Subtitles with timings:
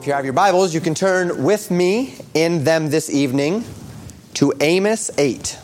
[0.00, 3.66] If you have your Bibles, you can turn with me in them this evening
[4.32, 5.58] to Amos 8.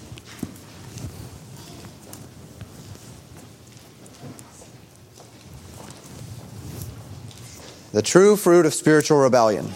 [7.93, 9.69] The true fruit of spiritual rebellion.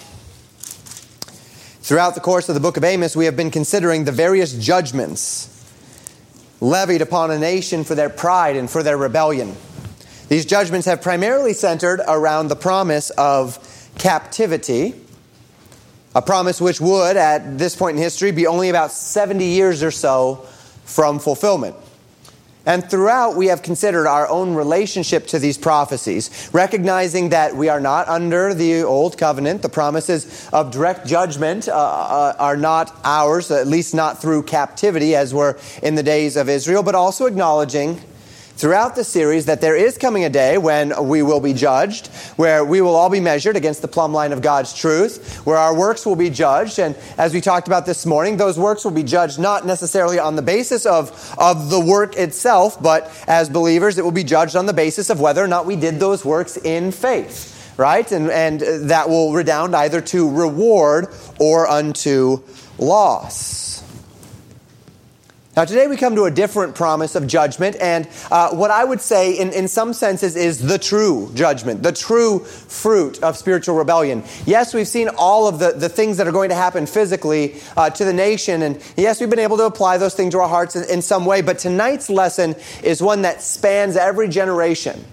[1.80, 5.64] Throughout the course of the book of Amos, we have been considering the various judgments
[6.60, 9.56] levied upon a nation for their pride and for their rebellion.
[10.28, 13.58] These judgments have primarily centered around the promise of
[13.98, 14.94] captivity,
[16.14, 19.90] a promise which would, at this point in history, be only about 70 years or
[19.90, 20.46] so
[20.84, 21.76] from fulfillment.
[22.66, 27.80] And throughout, we have considered our own relationship to these prophecies, recognizing that we are
[27.80, 29.62] not under the old covenant.
[29.62, 35.16] The promises of direct judgment uh, uh, are not ours, at least not through captivity,
[35.16, 38.02] as were in the days of Israel, but also acknowledging
[38.60, 42.62] throughout the series that there is coming a day when we will be judged, where
[42.62, 46.04] we will all be measured against the plumb line of God's truth, where our works
[46.04, 46.78] will be judged.
[46.78, 50.36] And as we talked about this morning, those works will be judged not necessarily on
[50.36, 54.66] the basis of, of the work itself, but as believers, it will be judged on
[54.66, 57.56] the basis of whether or not we did those works in faith.
[57.78, 58.12] Right?
[58.12, 62.42] And, and that will redound either to reward or unto
[62.76, 63.82] loss.
[65.60, 69.02] Now, today we come to a different promise of judgment, and uh, what I would
[69.02, 74.24] say, in, in some senses, is the true judgment, the true fruit of spiritual rebellion.
[74.46, 77.90] Yes, we've seen all of the, the things that are going to happen physically uh,
[77.90, 80.76] to the nation, and yes, we've been able to apply those things to our hearts
[80.76, 85.04] in, in some way, but tonight's lesson is one that spans every generation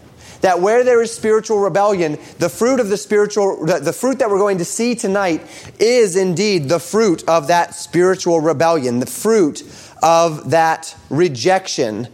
[0.42, 4.30] that where there is spiritual rebellion, the fruit of the spiritual, the, the, fruit that
[4.30, 5.42] we're going to see tonight
[5.80, 9.64] is indeed the fruit of that spiritual rebellion, the fruit
[10.02, 12.08] of that rejection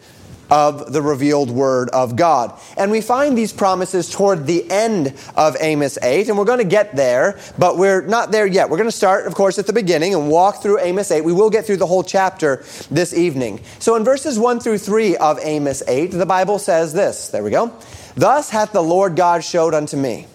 [0.54, 2.60] of the revealed word of God.
[2.78, 6.64] And we find these promises toward the end of Amos 8, and we're going to
[6.64, 8.70] get there, but we're not there yet.
[8.70, 11.22] We're going to start, of course, at the beginning and walk through Amos 8.
[11.22, 13.62] We will get through the whole chapter this evening.
[13.80, 17.30] So in verses 1 through 3 of Amos 8, the Bible says this.
[17.30, 17.76] There we go.
[18.16, 20.28] Thus hath the Lord God showed unto me.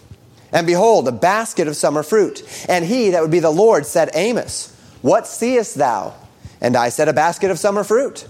[0.51, 2.43] And behold, a basket of summer fruit.
[2.69, 6.15] And he, that would be the Lord, said, Amos, what seest thou?
[6.61, 8.27] And I said, A basket of summer fruit.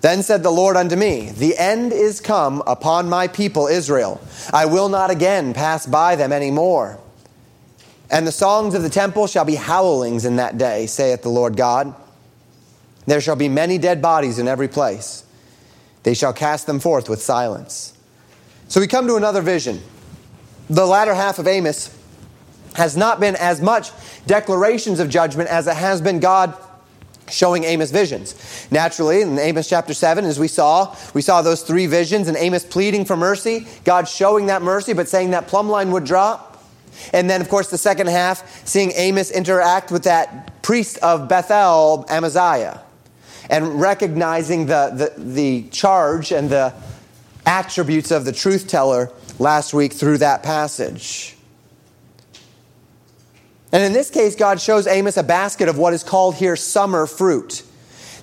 [0.00, 4.20] Then said the Lord unto me, The end is come upon my people Israel.
[4.52, 7.00] I will not again pass by them any more.
[8.10, 11.56] And the songs of the temple shall be howlings in that day, saith the Lord
[11.56, 11.94] God.
[13.06, 15.24] There shall be many dead bodies in every place.
[16.04, 17.92] They shall cast them forth with silence.
[18.68, 19.82] So we come to another vision.
[20.70, 21.94] The latter half of Amos
[22.74, 23.90] has not been as much
[24.26, 26.54] declarations of judgment as it has been God
[27.30, 28.34] showing Amos visions.
[28.70, 32.64] Naturally, in Amos chapter 7, as we saw, we saw those three visions and Amos
[32.64, 36.62] pleading for mercy, God showing that mercy, but saying that plumb line would drop.
[37.12, 42.04] And then, of course, the second half, seeing Amos interact with that priest of Bethel,
[42.08, 42.82] Amaziah,
[43.48, 46.74] and recognizing the, the, the charge and the
[47.46, 51.37] attributes of the truth teller last week through that passage.
[53.72, 57.06] And in this case, God shows Amos a basket of what is called here summer
[57.06, 57.62] fruit.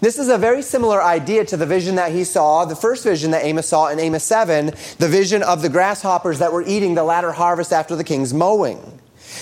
[0.02, 3.32] This is a very similar idea to the vision that he saw, the first vision
[3.32, 7.04] that Amos saw in Amos 7, the vision of the grasshoppers that were eating the
[7.04, 9.00] latter harvest after the king's mowing.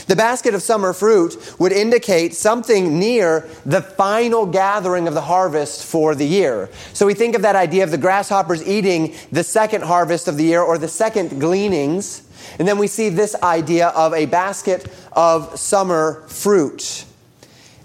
[0.08, 5.86] The basket of summer fruit would indicate something near the final gathering of the harvest
[5.86, 6.70] for the year.
[6.94, 10.44] So we think of that idea of the grasshoppers eating the second harvest of the
[10.44, 12.24] year or the second gleanings
[12.60, 17.06] and then we see this idea of a basket of summer fruit.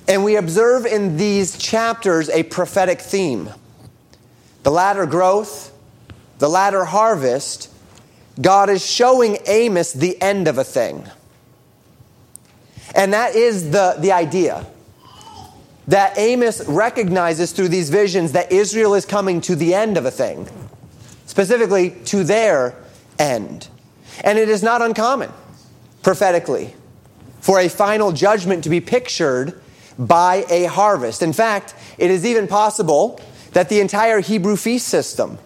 [0.07, 3.51] And we observe in these chapters a prophetic theme
[4.65, 5.73] the latter growth,
[6.39, 7.71] the latter harvest.
[8.41, 11.09] God is showing Amos the end of a thing.
[12.95, 14.67] And that is the, the idea
[15.89, 20.11] that Amos recognizes through these visions that Israel is coming to the end of a
[20.11, 20.47] thing,
[21.27, 22.75] specifically to their
[23.19, 23.69] end.
[24.23, 25.31] And it is not uncommon,
[26.03, 26.75] prophetically,
[27.41, 29.61] for a final judgment to be pictured
[29.99, 31.23] by a harvest.
[31.23, 33.21] In fact, it is even possible
[33.53, 35.39] that the entire Hebrew feast system,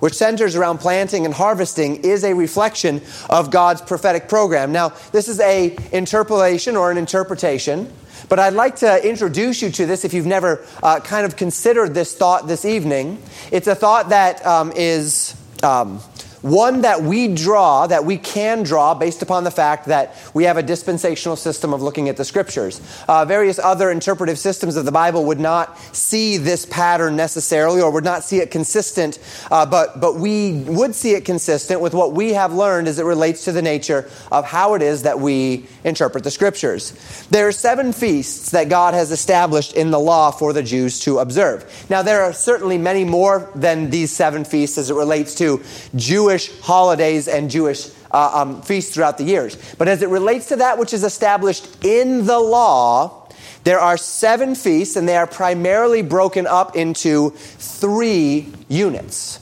[0.00, 4.72] which centers around planting and harvesting, is a reflection of God's prophetic program.
[4.72, 7.90] Now, this is a interpolation or an interpretation,
[8.28, 11.94] but I'd like to introduce you to this if you've never uh, kind of considered
[11.94, 13.22] this thought this evening.
[13.50, 16.00] It's a thought that um, is um,
[16.42, 20.56] one that we draw, that we can draw based upon the fact that we have
[20.56, 22.80] a dispensational system of looking at the scriptures.
[23.08, 27.90] Uh, various other interpretive systems of the Bible would not see this pattern necessarily or
[27.90, 29.18] would not see it consistent,
[29.50, 33.04] uh, but, but we would see it consistent with what we have learned as it
[33.04, 37.26] relates to the nature of how it is that we interpret the scriptures.
[37.30, 41.18] There are seven feasts that God has established in the law for the Jews to
[41.18, 41.86] observe.
[41.90, 45.62] Now, there are certainly many more than these seven feasts as it relates to
[45.96, 49.56] Jewish Jewish holidays and Jewish uh, um, feasts throughout the years.
[49.78, 53.28] But as it relates to that which is established in the law,
[53.64, 59.40] there are seven feasts, and they are primarily broken up into three units,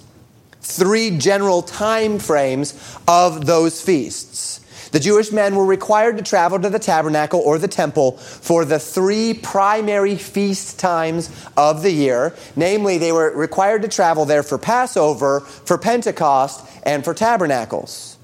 [0.62, 2.72] three general time frames
[3.06, 4.57] of those feasts.
[4.90, 8.78] The Jewish men were required to travel to the tabernacle or the temple for the
[8.78, 12.34] three primary feast times of the year.
[12.56, 18.16] Namely, they were required to travel there for Passover, for Pentecost, and for tabernacles.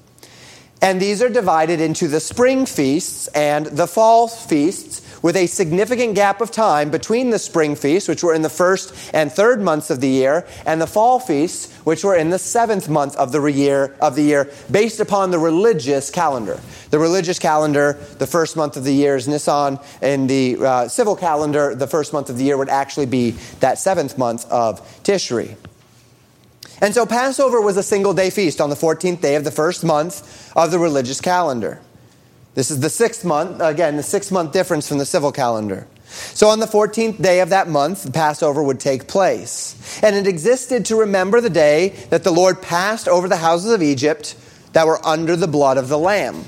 [0.81, 6.13] And these are divided into the spring feasts and the fall feasts, with a significant
[6.13, 9.89] gap of time between the spring feasts, which were in the first and third months
[9.89, 13.43] of the year, and the fall feasts, which were in the seventh month of the
[13.47, 16.59] year, of the year based upon the religious calendar.
[16.91, 21.15] The religious calendar, the first month of the year is Nisan, and the uh, civil
[21.15, 23.31] calendar, the first month of the year would actually be
[23.61, 25.55] that seventh month of Tishri.
[26.81, 29.83] And so Passover was a single day feast on the 14th day of the first
[29.83, 31.81] month of the religious calendar.
[32.55, 35.87] This is the sixth month, again, the six month difference from the civil calendar.
[36.05, 39.99] So on the 14th day of that month, the Passover would take place.
[40.01, 43.83] And it existed to remember the day that the Lord passed over the houses of
[43.83, 44.37] Egypt
[44.71, 46.45] that were under the blood of the Lamb,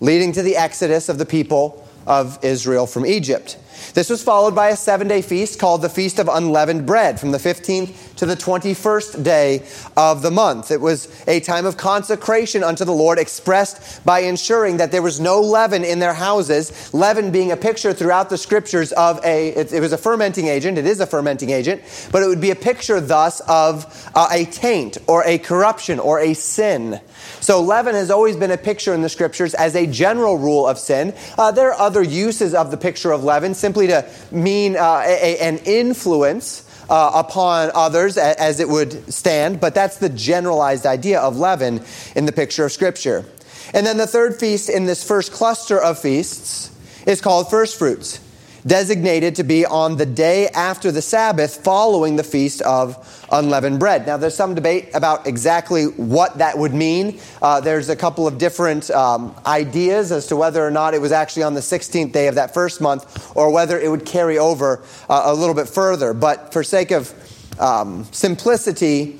[0.00, 3.56] leading to the exodus of the people of Israel from Egypt.
[3.94, 7.32] This was followed by a seven day feast called the Feast of Unleavened Bread from
[7.32, 9.66] the 15th to the 21st day
[9.96, 10.70] of the month.
[10.70, 15.20] It was a time of consecration unto the Lord expressed by ensuring that there was
[15.20, 16.92] no leaven in their houses.
[16.92, 20.78] Leaven being a picture throughout the scriptures of a, it, it was a fermenting agent,
[20.78, 24.44] it is a fermenting agent, but it would be a picture thus of uh, a
[24.44, 27.00] taint or a corruption or a sin.
[27.40, 30.78] So leaven has always been a picture in the scriptures as a general rule of
[30.78, 31.14] sin.
[31.38, 35.38] Uh, there are other uses of the picture of leaven, simply to mean uh, a,
[35.38, 36.66] an influence.
[36.88, 41.80] Uh, upon others as it would stand, but that's the generalized idea of leaven
[42.16, 43.24] in the picture of Scripture.
[43.72, 46.72] And then the third feast in this first cluster of feasts
[47.06, 48.18] is called first fruits
[48.66, 54.06] designated to be on the day after the Sabbath following the Feast of Unleavened Bread.
[54.06, 57.20] Now, there's some debate about exactly what that would mean.
[57.40, 61.12] Uh, there's a couple of different um, ideas as to whether or not it was
[61.12, 64.82] actually on the 16th day of that first month or whether it would carry over
[65.08, 66.12] uh, a little bit further.
[66.12, 67.12] But for sake of
[67.58, 69.18] um, simplicity,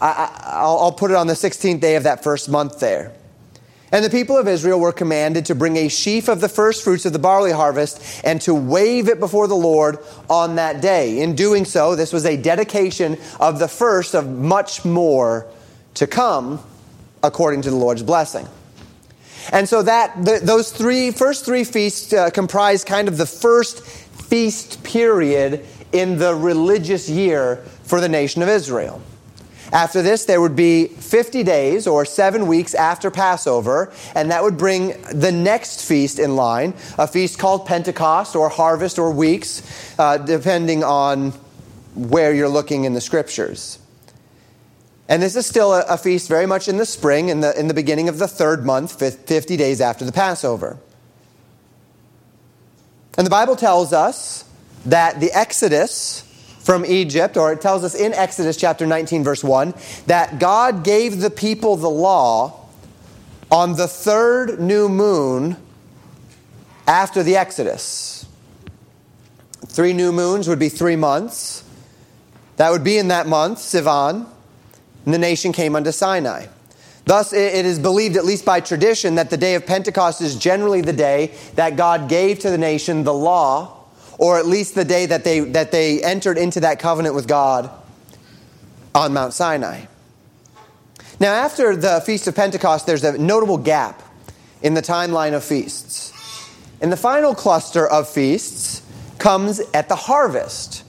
[0.00, 3.12] I, will put it on the 16th day of that first month there.
[3.92, 7.06] And the people of Israel were commanded to bring a sheaf of the first fruits
[7.06, 9.98] of the barley harvest and to wave it before the Lord
[10.28, 11.20] on that day.
[11.20, 15.46] In doing so, this was a dedication of the first of much more
[15.94, 16.60] to come
[17.22, 18.46] according to the Lord's blessing.
[19.52, 24.82] And so that those three first three feasts uh, comprise kind of the first feast
[24.82, 29.00] period in the religious year for the nation of Israel.
[29.76, 34.56] After this, there would be 50 days or seven weeks after Passover, and that would
[34.56, 39.60] bring the next feast in line, a feast called Pentecost or Harvest or Weeks,
[39.98, 41.32] uh, depending on
[41.94, 43.78] where you're looking in the scriptures.
[45.10, 47.68] And this is still a, a, feast very much in the spring, in the, in
[47.68, 50.78] the beginning of the third month, 50 days after the Passover.
[53.18, 54.46] And the Bible tells us
[54.86, 56.25] that the Exodus
[56.66, 59.72] from Egypt, or it tells us in Exodus chapter 19, verse 1,
[60.06, 62.66] that God gave the people the law
[63.52, 65.56] on the third new moon
[66.88, 68.26] after the Exodus.
[69.64, 71.62] Three new moons would be three months.
[72.56, 74.26] That would be in that month, Sivan,
[75.04, 76.46] and the nation came unto Sinai.
[77.04, 80.80] Thus, it is believed, at least by tradition, that the day of Pentecost is generally
[80.80, 83.75] the day that God gave to the nation the law
[84.18, 87.70] or at least the day that they, that they entered into that covenant with God
[88.94, 89.86] on Mount Sinai.
[91.20, 94.02] Now, after the Feast of Pentecost, there's a notable gap
[94.62, 96.12] in the timeline of feasts.
[96.80, 98.82] And the final cluster of feasts
[99.18, 100.84] comes at the harvest,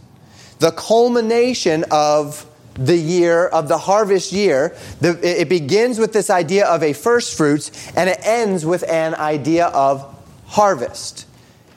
[0.60, 4.75] the culmination of the year, of the harvest year.
[5.00, 9.15] The, it begins with this idea of a first fruits, and it ends with an
[9.15, 10.13] idea of
[10.48, 11.26] harvest.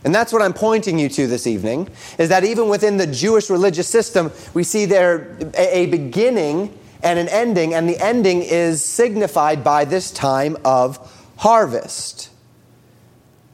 [0.04, 1.88] And that's what I'm pointing you to this evening,
[2.19, 7.28] is that even within the Jewish religious system, we see there a beginning and an
[7.28, 10.99] ending, and the ending is signified by this time of
[11.37, 12.30] harvest.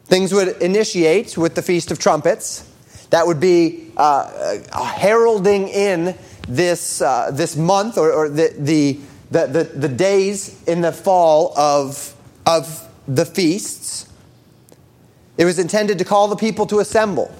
[0.04, 2.68] Things would initiate with the Feast of Trumpets.
[3.10, 6.16] That would be uh, uh, heralding in
[6.48, 8.98] this, uh, this month or, or the, the,
[9.30, 12.14] the, the, the days in the fall of,
[12.46, 14.05] of the feasts.
[15.38, 17.34] It was intended to call the people to assemble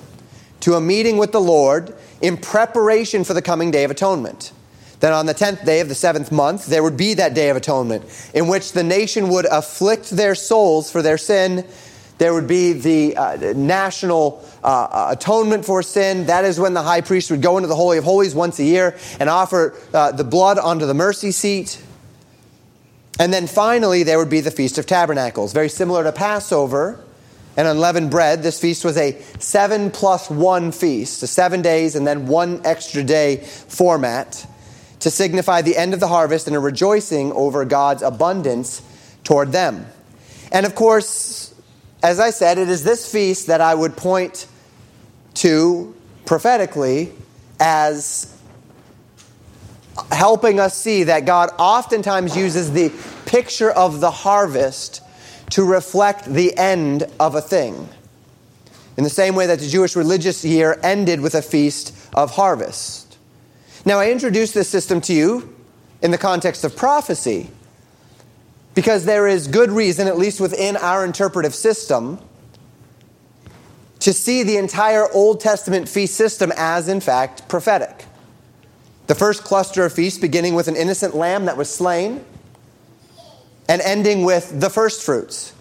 [0.61, 4.53] to a meeting with the Lord in preparation for the coming Day of Atonement.
[5.01, 7.57] Then on the tenth day of the seventh month, there would be that Day of
[7.57, 11.65] Atonement in which the nation would afflict their souls for their sin
[12.19, 16.27] there would be the uh, national uh, uh, atonement for sin.
[16.27, 18.65] That is when the high priest would go into the Holy of Holies once a
[18.65, 21.83] year and offer uh, the blood onto the mercy seat.
[23.19, 25.53] And then finally, there would be the Feast of Tabernacles.
[25.53, 27.05] Very similar to Passover
[27.57, 32.07] and unleavened bread, this feast was a seven plus one feast, a seven days and
[32.07, 34.47] then one extra day format
[35.01, 38.83] to signify the end of the harvest and a rejoicing over God's abundance
[39.25, 39.87] toward them.
[40.53, 41.55] And of course,
[42.03, 44.47] as I said, it is this feast that I would point
[45.35, 45.95] to
[46.25, 47.13] prophetically
[47.59, 48.33] as
[50.13, 52.93] helping us see that God oftentimes uses the
[53.25, 55.03] picture of the harvest
[55.51, 57.89] to reflect the end of a thing.
[58.97, 63.19] In the same way that the Jewish religious year ended with a feast of harvest.
[63.85, 65.55] Now, I introduce this system to you
[66.03, 67.51] in the context of prophecy
[68.75, 72.19] because there is good reason, at least within our interpretive system,
[74.01, 78.05] to see the entire Old Testament feast system as, in fact, prophetic.
[79.07, 82.25] The first cluster of feasts beginning with an innocent lamb that was slain
[83.69, 85.53] and ending with the first fruits.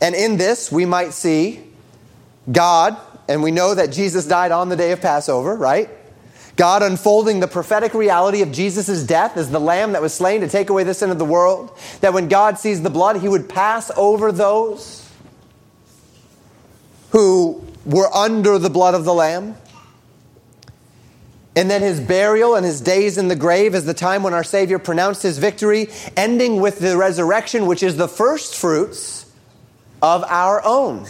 [0.00, 1.62] And in this, we might see
[2.50, 2.96] God,
[3.28, 5.88] and we know that Jesus died on the day of Passover, right?
[6.56, 10.48] God unfolding the prophetic reality of Jesus' death as the lamb that was slain to
[10.48, 11.76] take away the sin of the world.
[12.00, 15.08] That when God sees the blood, he would pass over those
[17.10, 19.56] who were under the blood of the lamb.
[21.56, 24.44] And then his burial and his days in the grave is the time when our
[24.44, 29.26] Savior pronounced his victory, ending with the resurrection, which is the first fruits
[30.00, 31.06] of our own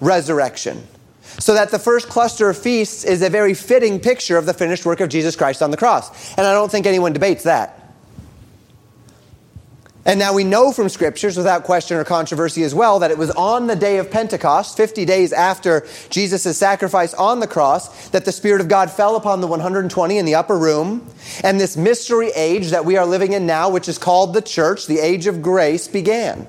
[0.00, 0.86] resurrection.
[1.22, 4.84] So that the first cluster of feasts is a very fitting picture of the finished
[4.84, 6.36] work of Jesus Christ on the cross.
[6.36, 7.81] And I don't think anyone debates that.
[10.04, 13.30] And now we know from scriptures, without question or controversy as well, that it was
[13.30, 18.32] on the day of Pentecost, 50 days after Jesus' sacrifice on the cross, that the
[18.32, 21.08] Spirit of God fell upon the 120 in the upper room.
[21.44, 24.88] And this mystery age that we are living in now, which is called the church,
[24.88, 26.48] the age of grace, began.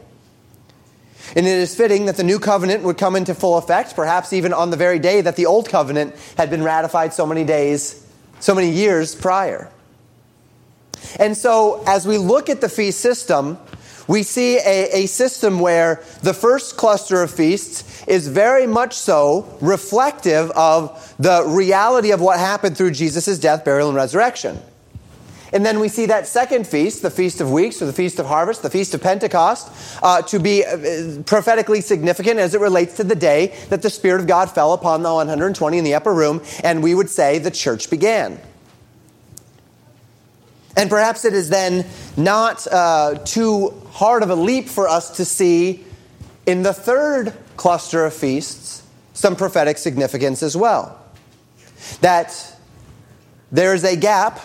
[1.35, 4.51] And it is fitting that the new covenant would come into full effect, perhaps even
[4.51, 8.03] on the very day that the old covenant had been ratified so many days,
[8.39, 9.69] so many years prior.
[11.19, 13.57] And so, as we look at the feast system,
[14.07, 19.57] we see a, a, system where the first cluster of feasts is very much so
[19.61, 24.59] reflective of the reality of what happened through Jesus' death, burial, and resurrection.
[25.53, 28.25] And then we see that second feast, the Feast of Weeks or the Feast of
[28.25, 33.03] Harvest, the Feast of Pentecost, uh, to be uh, prophetically significant as it relates to
[33.03, 36.41] the day that the Spirit of God fell upon the 120 in the upper room,
[36.63, 38.39] and we would say the church began.
[40.75, 41.85] And perhaps it is then
[42.17, 45.85] not uh, too hard of a leap for us to see
[46.45, 50.99] in the third cluster of feasts some prophetic significance as well.
[52.01, 52.57] That
[53.51, 54.39] there is a gap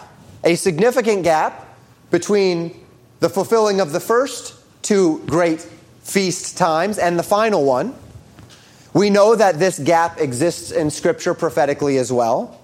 [0.44, 1.66] a significant gap
[2.10, 2.74] between
[3.20, 5.60] the fulfilling of the first two great
[6.02, 7.94] feast times and the final one.
[8.94, 12.58] We know that this gap exists in Scripture prophetically as well.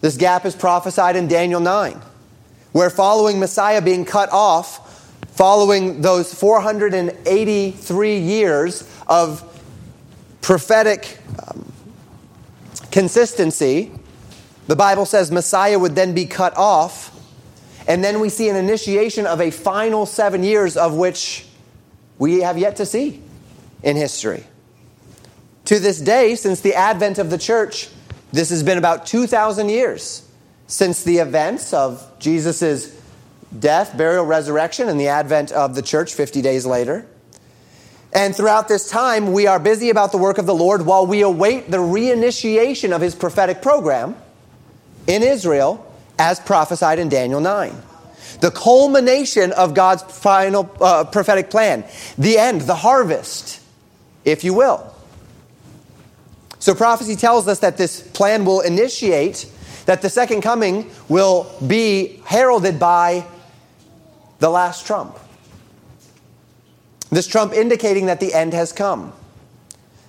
[0.00, 2.00] This gap is prophesied in Daniel 9,
[2.72, 4.84] where following Messiah being cut off,
[5.34, 9.44] following those 483 years of
[10.40, 11.72] prophetic um,
[12.90, 13.92] consistency,
[14.66, 17.14] the Bible says Messiah would then be cut off,
[17.86, 21.46] and then we see an initiation of a final seven years of which
[22.18, 23.22] we have yet to see
[23.82, 24.44] in history.
[25.66, 27.88] To this day, since the advent of the church,
[28.32, 30.27] this has been about 2,000 years
[30.68, 32.96] since the events of Jesus'
[33.58, 37.04] death, burial, resurrection, and the advent of the church 50 days later.
[38.12, 41.22] And throughout this time, we are busy about the work of the Lord while we
[41.22, 44.14] await the reinitiation of his prophetic program
[45.06, 45.84] in Israel
[46.18, 47.74] as prophesied in Daniel 9.
[48.40, 51.84] The culmination of God's final uh, prophetic plan,
[52.16, 53.60] the end, the harvest,
[54.24, 54.94] if you will.
[56.58, 59.50] So prophecy tells us that this plan will initiate,
[59.88, 63.24] that the second coming will be heralded by
[64.38, 65.18] the last trump.
[67.08, 69.14] This trump indicating that the end has come,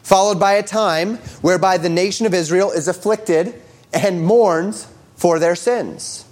[0.04, 3.54] followed by a time whereby the nation of Israel is afflicted
[3.94, 6.26] and mourns for their sins.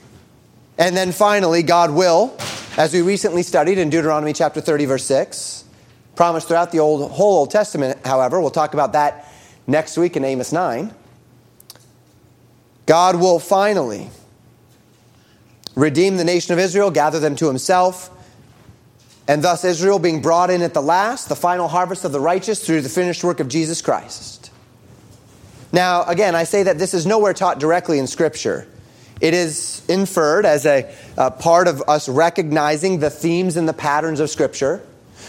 [0.77, 2.36] And then finally, God will,
[2.75, 5.63] as we recently studied in Deuteronomy chapter 30, verse 6,
[6.18, 9.32] promised throughout the old, whole Old Testament, however, we'll talk about that
[9.68, 10.94] next week in Amos 9.
[12.88, 14.10] God will finally
[15.75, 18.10] redeem the nation of Israel, gather them to himself,
[19.27, 22.65] and thus Israel being brought in at the last, the final harvest of the righteous
[22.65, 24.51] through the finished work of Jesus Christ.
[25.72, 28.67] Now, again, I say that this is nowhere taught directly in Scripture.
[29.20, 34.22] It is inferred as a, a, part of us recognizing the themes and the patterns
[34.22, 34.82] of Scripture.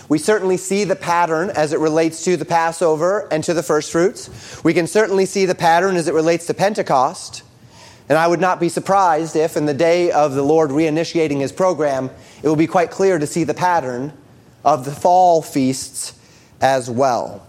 [0.08, 3.90] We certainly see the pattern as it relates to the Passover and to the first
[3.90, 4.62] fruits.
[4.62, 7.42] We can certainly see the pattern as it relates to Pentecost.
[8.08, 11.52] And I would not be surprised if, in the day of the Lord reinitiating his
[11.52, 12.10] program,
[12.42, 14.12] it will be quite clear to see the pattern
[14.64, 16.18] of the fall feasts
[16.60, 17.46] as well.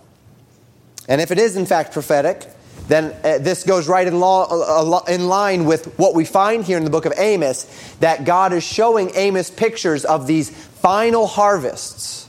[1.07, 2.47] And if it is, in fact, prophetic,
[2.87, 6.77] then uh, this goes right in, law, uh, in, line with what we find here
[6.77, 7.65] in the book of Amos
[7.99, 12.28] that God is showing Amos pictures of these final harvests,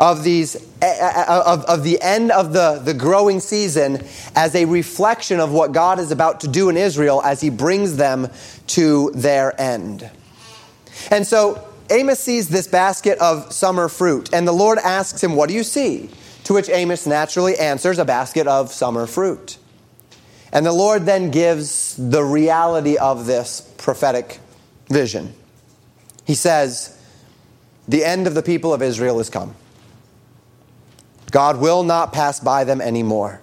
[0.00, 4.02] of, these, uh, uh, of, of the end of the, the growing season
[4.34, 7.96] as a reflection of what God is about to do in Israel as he brings
[7.96, 8.28] them
[8.68, 10.10] to their end.
[11.10, 15.50] And so Amos sees this basket of summer fruit, and the Lord asks him, What
[15.50, 16.08] do you see?
[16.44, 19.58] To which Amos naturally answers, A basket of summer fruit.
[20.52, 24.40] And the Lord then gives the reality of this prophetic
[24.88, 25.34] vision.
[26.24, 26.98] He says,
[27.86, 29.54] The end of the people of Israel is come.
[31.30, 33.40] God will not pass by them anymore.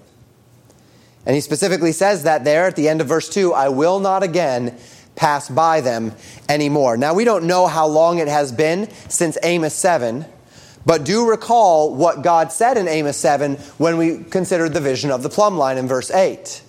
[1.26, 4.24] And he specifically says that there at the end of verse 2 I will not
[4.24, 4.78] again
[5.16, 6.14] pass by them
[6.48, 6.96] anymore.
[6.96, 10.26] Now, we don't know how long it has been since Amos 7.
[10.86, 15.22] But do recall what God said in Amos 7 when we considered the vision of
[15.22, 16.62] the plumb line in verse 8.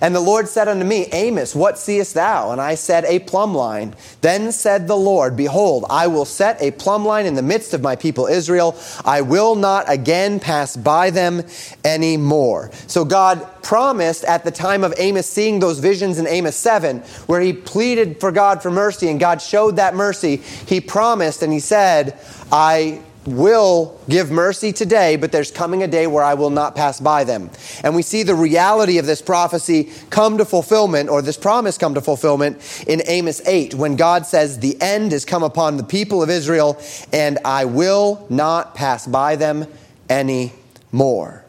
[0.00, 2.52] And the Lord said unto me, Amos, what seest thou?
[2.52, 3.94] And I said, A plumb line.
[4.20, 7.82] Then said the Lord, Behold, I will set a plumb line in the midst of
[7.82, 8.76] my people Israel.
[9.04, 11.42] I will not again pass by them
[11.84, 12.70] any more.
[12.86, 17.40] So God promised at the time of Amos seeing those visions in Amos 7, where
[17.40, 20.36] he pleaded for God for mercy, and God showed that mercy.
[20.36, 22.18] He promised and he said,
[22.50, 27.00] I will give mercy today, but there's coming a day where I will not pass
[27.00, 27.50] by them.
[27.84, 31.94] And we see the reality of this prophecy come to fulfillment, or this promise come
[31.94, 36.22] to fulfillment in Amos 8, when God says, The end is come upon the people
[36.22, 36.80] of Israel,
[37.12, 39.66] and I will not pass by them
[40.08, 40.52] any
[40.92, 41.44] more.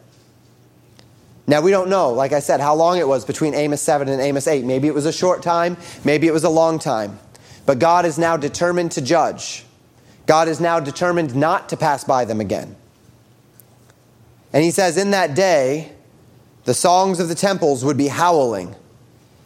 [1.47, 4.21] Now, we don't know, like I said, how long it was between Amos 7 and
[4.21, 4.63] Amos 8.
[4.63, 7.19] Maybe it was a short time, maybe it was a long time.
[7.65, 9.65] But God is now determined to judge.
[10.25, 12.75] God is now determined not to pass by them again.
[14.53, 15.91] And he says, In that day,
[16.65, 18.75] the songs of the temples would be howling,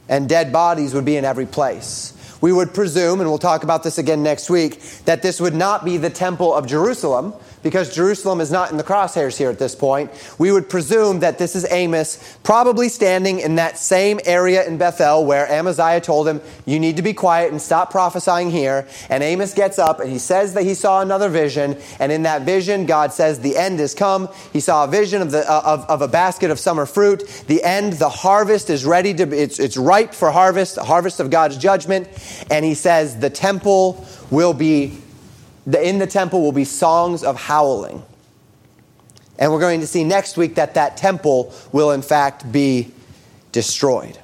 [0.10, 2.12] and dead bodies would be in every place.
[2.42, 5.86] We would presume, and we'll talk about this again next week, that this would not
[5.86, 7.34] be the temple of Jerusalem,
[7.66, 11.40] because Jerusalem is not in the crosshairs here at this point, we would presume that
[11.40, 16.42] this is Amos probably standing in that same area in Bethel where Amaziah told him,
[16.68, 18.88] You need to be quiet and stop prophesying here.
[19.10, 21.76] And Amos gets up and he says that he saw another vision.
[22.00, 24.30] And in that vision, God says, The end is come.
[24.54, 27.24] He saw a vision of, the, uh, of, of a basket of summer fruit.
[27.48, 31.32] The end, the harvest is ready to, it's, it's ripe for harvest, the harvest of
[31.32, 32.10] God's judgment.
[32.52, 35.02] And he says, The temple will be
[35.66, 38.04] in the temple will be songs of howling.
[39.38, 42.92] And we're going to see next week that that temple will, in fact, be
[43.52, 44.18] destroyed.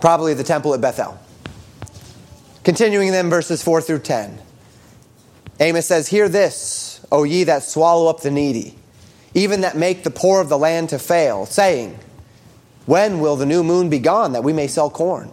[0.00, 1.18] Probably the temple at Bethel.
[2.64, 4.38] Continuing then, verses 4 through 10.
[5.60, 8.76] Amos says, Hear this, O ye that swallow up the needy,
[9.34, 11.98] even that make the poor of the land to fail, saying,
[12.86, 15.30] When will the new moon be gone, that we may sell corn?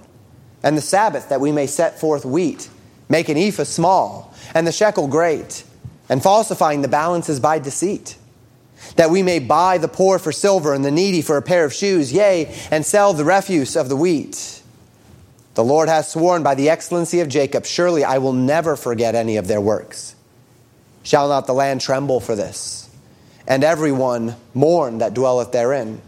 [0.63, 2.69] And the Sabbath, that we may set forth wheat,
[3.07, 4.28] make an ephah small?
[4.53, 5.63] And the shekel great,
[6.09, 8.17] and falsifying the balances by deceit,
[8.95, 11.73] that we may buy the poor for silver and the needy for a pair of
[11.73, 14.61] shoes, yea, and sell the refuse of the wheat.
[15.55, 19.37] The Lord hath sworn by the excellency of Jacob, surely I will never forget any
[19.37, 20.15] of their works.
[21.03, 22.89] Shall not the land tremble for this,
[23.47, 26.01] and every one mourn that dwelleth therein?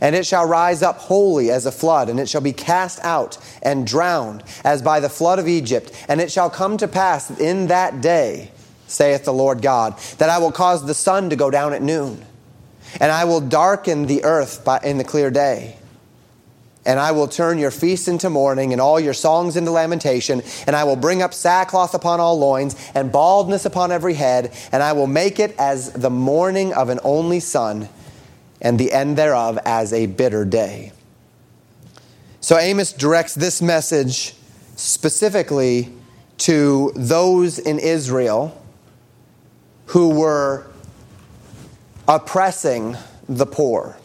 [0.00, 3.38] And it shall rise up wholly as a flood, and it shall be cast out
[3.62, 5.90] and drowned as by the flood of Egypt.
[6.08, 8.50] And it shall come to pass in that day,
[8.86, 12.24] saith the Lord God, that I will cause the sun to go down at noon,
[13.00, 15.76] and I will darken the earth by, in the clear day.
[16.86, 20.76] and I will turn your feasts into mourning and all your songs into lamentation, and
[20.76, 24.92] I will bring up sackcloth upon all loins and baldness upon every head, and I
[24.92, 27.88] will make it as the mourning of an only son,
[28.60, 30.92] and the end thereof as a bitter day.
[32.40, 34.34] So Amos directs this message
[34.76, 35.92] specifically
[36.38, 38.62] to those in Israel
[39.86, 40.66] who were
[42.06, 42.96] oppressing
[43.28, 43.96] the poor.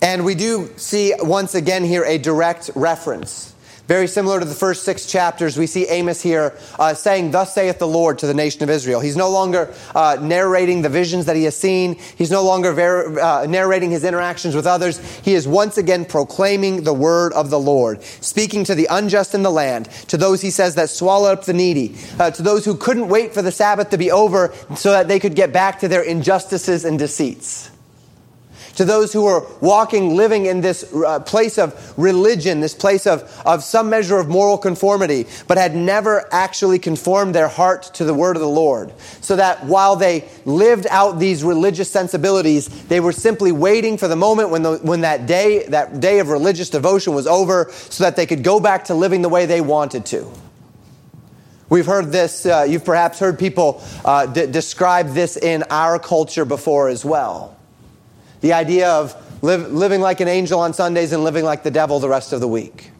[0.00, 3.47] And we do see once again here a direct reference.
[3.88, 7.78] Very similar to the first six chapters, we see Amos here uh, saying, Thus saith
[7.78, 9.00] the Lord to the nation of Israel.
[9.00, 11.94] He's no longer uh, narrating the visions that he has seen.
[11.94, 14.98] He's no longer ver- uh, narrating his interactions with others.
[15.20, 19.42] He is once again proclaiming the word of the Lord, speaking to the unjust in
[19.42, 22.76] the land, to those he says that swallow up the needy, uh, to those who
[22.76, 25.88] couldn't wait for the Sabbath to be over so that they could get back to
[25.88, 27.70] their injustices and deceits
[28.78, 33.28] to those who are walking, living in this uh, place of religion, this place of,
[33.44, 38.14] of some measure of moral conformity, but had never actually conformed their heart to the
[38.14, 38.92] word of the Lord.
[39.20, 44.14] So that while they lived out these religious sensibilities, they were simply waiting for the
[44.14, 48.14] moment when, the, when that day, that day of religious devotion was over, so that
[48.14, 50.30] they could go back to living the way they wanted to.
[51.68, 56.44] We've heard this, uh, you've perhaps heard people uh, d- describe this in our culture
[56.44, 57.57] before as well.
[58.40, 62.00] The idea of live, living like an angel on Sundays and living like the devil
[62.00, 62.90] the rest of the week.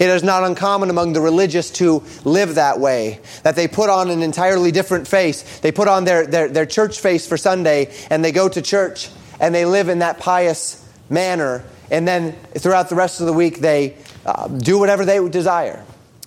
[0.00, 4.10] It is not uncommon among the religious to live that way, that they put on
[4.10, 5.58] an entirely different face.
[5.60, 9.10] They put on their, their, their church face for Sunday and they go to church
[9.38, 11.62] and they live in that pious manner.
[11.90, 15.84] And then throughout the rest of the week, they uh, do whatever they desire.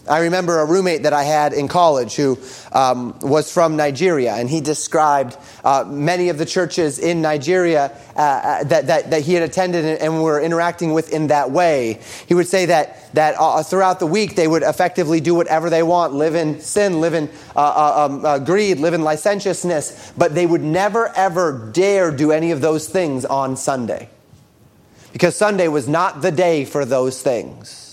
[0.09, 2.39] I remember a roommate that I had in college who
[2.71, 8.19] um, was from Nigeria, and he described uh, many of the churches in Nigeria uh,
[8.19, 11.99] uh, that, that, that, he had attended and were interacting with in that way.
[12.27, 15.83] He would say that, that uh, throughout the week they would effectively do whatever they
[15.83, 20.45] want live in sin, live in uh, uh, um, greed, live in licentiousness, but they
[20.45, 24.09] would never ever dare do any of those things on Sunday.
[25.13, 27.88] Because Sunday was not the day for those things.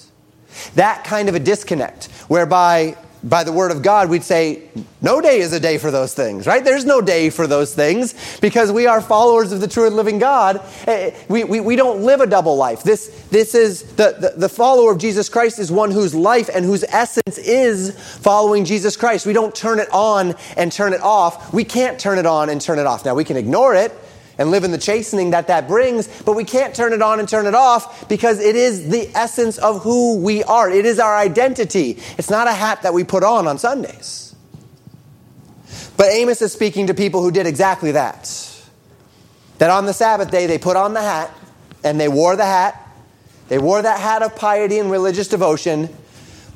[0.75, 4.63] That kind of a disconnect, whereby by the word of God, we'd say,
[5.03, 6.65] no day is a day for those things, right?
[6.65, 10.19] There's no day for those things because we are followers of the true and living
[10.19, 10.61] God.
[10.87, 12.83] Eh, we, we, we don't live a double life.
[12.85, 16.65] This, this is the, the, the follower of Jesus Christ is one whose life and
[16.65, 19.27] whose essence is following Jesus Christ.
[19.27, 21.53] We don't turn it on and turn it off.
[21.53, 23.05] We can't turn it on and turn it off.
[23.05, 23.93] Now, we can ignore it
[24.39, 27.29] and live in the chastening that that brings, but we can't turn it on and
[27.29, 30.71] turn it off because it is the essence of who we are.
[30.71, 31.99] It is our identity.
[32.19, 34.35] It's not a hat that we put on on Sundays.
[35.97, 38.31] But Amos is speaking to people who did exactly that.
[39.59, 41.31] That on the Sabbath day they put on the hat
[41.83, 42.83] and they wore the hat.
[43.49, 45.89] They wore that hat of piety and religious devotion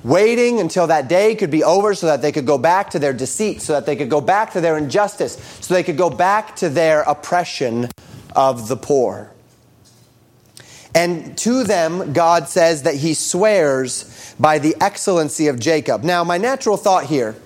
[0.02, 3.12] waiting until that day could be over so that they could go back to their
[3.12, 6.56] deceit, so that they could go back to their injustice, so they could go back
[6.56, 7.88] to their oppression
[8.34, 9.30] of the poor.
[10.94, 16.02] And to them, God says that He swears by the excellency of Jacob.
[16.02, 17.36] Now, my natural thought here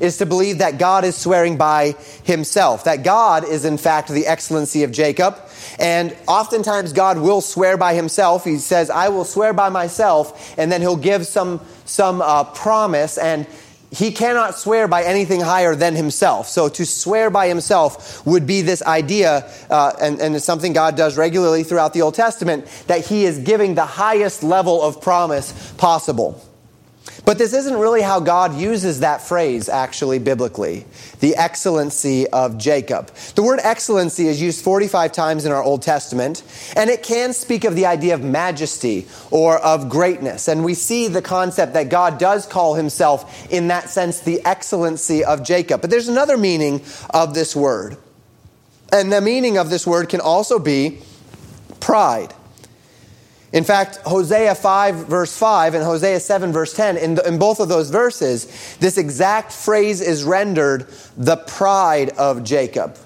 [0.00, 4.26] is to believe that God is swearing by himself, that God is in fact the
[4.26, 5.36] excellency of Jacob.
[5.78, 8.44] And oftentimes God will swear by himself.
[8.44, 13.18] He says, I will swear by myself, and then he'll give some, some uh, promise,
[13.18, 13.46] and
[13.92, 16.46] he cannot swear by anything higher than himself.
[16.48, 20.96] So to swear by himself would be this idea, uh, and, and it's something God
[20.96, 25.72] does regularly throughout the Old Testament, that he is giving the highest level of promise
[25.72, 26.40] possible.
[27.24, 30.84] But this isn't really how God uses that phrase, actually, biblically
[31.20, 33.08] the excellency of Jacob.
[33.34, 36.42] The word excellency is used 45 times in our Old Testament,
[36.76, 40.48] and it can speak of the idea of majesty or of greatness.
[40.48, 45.24] And we see the concept that God does call himself, in that sense, the excellency
[45.24, 45.82] of Jacob.
[45.82, 47.96] But there's another meaning of this word.
[48.92, 50.98] And the meaning of this word can also be
[51.80, 52.34] pride.
[53.52, 57.58] In fact, Hosea 5, verse 5, and Hosea 7, verse 10, in, the, in, both
[57.58, 60.86] of those verses, this exact phrase is rendered
[61.16, 62.96] the pride of Jacob.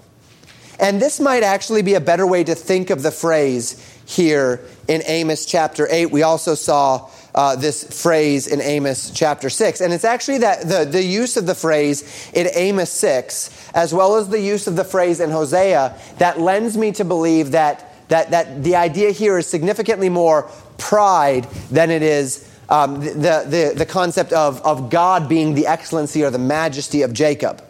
[0.79, 5.03] And this might actually be a better way to think of the phrase here in
[5.07, 6.11] Amos chapter 8.
[6.11, 9.81] We also saw uh, this phrase in Amos chapter 6.
[9.81, 14.17] And it's actually that the, the use of the phrase in Amos 6, as well
[14.17, 18.31] as the use of the phrase in Hosea, that lends me to believe that that,
[18.31, 23.87] that the idea here is significantly more pride than it is um, the, the, the
[23.87, 27.63] concept of, of God being the excellency or the majesty of Jacob.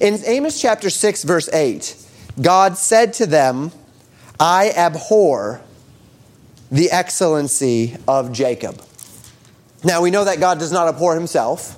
[0.00, 1.96] In Amos chapter 6, verse 8,
[2.40, 3.72] God said to them,
[4.38, 5.60] I abhor
[6.70, 8.80] the excellency of Jacob.
[9.82, 11.76] Now, we know that God does not abhor himself,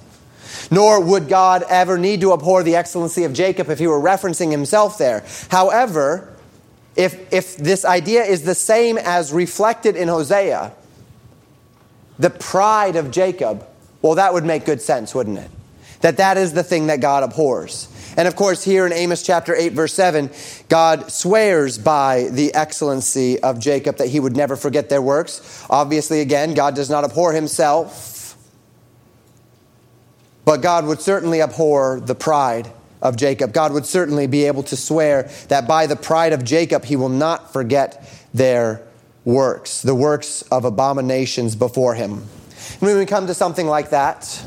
[0.71, 4.51] nor would God ever need to abhor the excellency of Jacob if he were referencing
[4.51, 5.25] himself there.
[5.51, 6.30] However,
[7.01, 10.73] if, if this idea is the same as reflected in Hosea,
[12.19, 13.67] the pride of Jacob,
[14.03, 15.51] well, that would make good sense, wouldn't it?
[16.03, 17.89] That that is the thing that God abhors.
[18.19, 20.31] And of course, here in Amos chapter 8, verse 7,
[20.69, 25.65] God swears by the excellency of Jacob that he would never forget their works.
[25.71, 28.37] Obviously, again, God does not abhor himself,
[30.45, 32.71] but God would certainly abhor the pride
[33.03, 33.53] of Jacob.
[33.53, 37.09] God would certainly be able to swear that by the pride of Jacob, he will
[37.09, 38.83] not forget their
[39.25, 42.13] works, the works of abominations before him.
[42.13, 44.45] And when we come to something like that,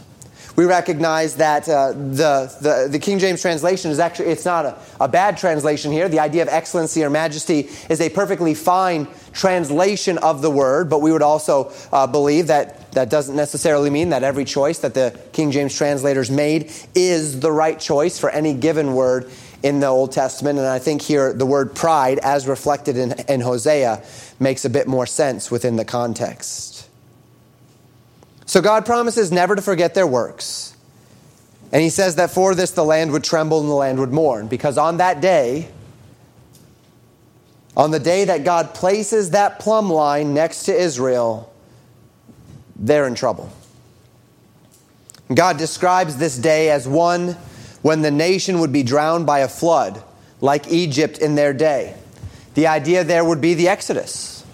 [0.55, 4.77] we recognize that uh, the, the, the, King James translation is actually, it's not a,
[4.99, 6.07] a bad translation here.
[6.07, 11.01] The idea of excellency or majesty is a perfectly fine translation of the word, but
[11.01, 15.19] we would also uh, believe that that doesn't necessarily mean that every choice that the
[15.31, 19.29] King James translators made is the right choice for any given word
[19.61, 20.59] in the Old Testament.
[20.59, 24.03] And I think here the word pride, as reflected in, in Hosea,
[24.39, 26.89] makes a bit more sense within the context.
[28.45, 30.75] So God promises never to forget their works.
[31.71, 34.47] And he says that for this the land would tremble and the land would mourn,
[34.47, 35.69] because on that day,
[37.75, 41.52] on the day that God places that plumb line next to Israel,
[42.75, 43.51] they're in trouble.
[45.33, 47.37] God describes this day as one
[47.81, 50.01] when the nation would be drowned by a flood,
[50.41, 51.95] like Egypt in their day.
[52.55, 54.45] The idea there would be the Exodus.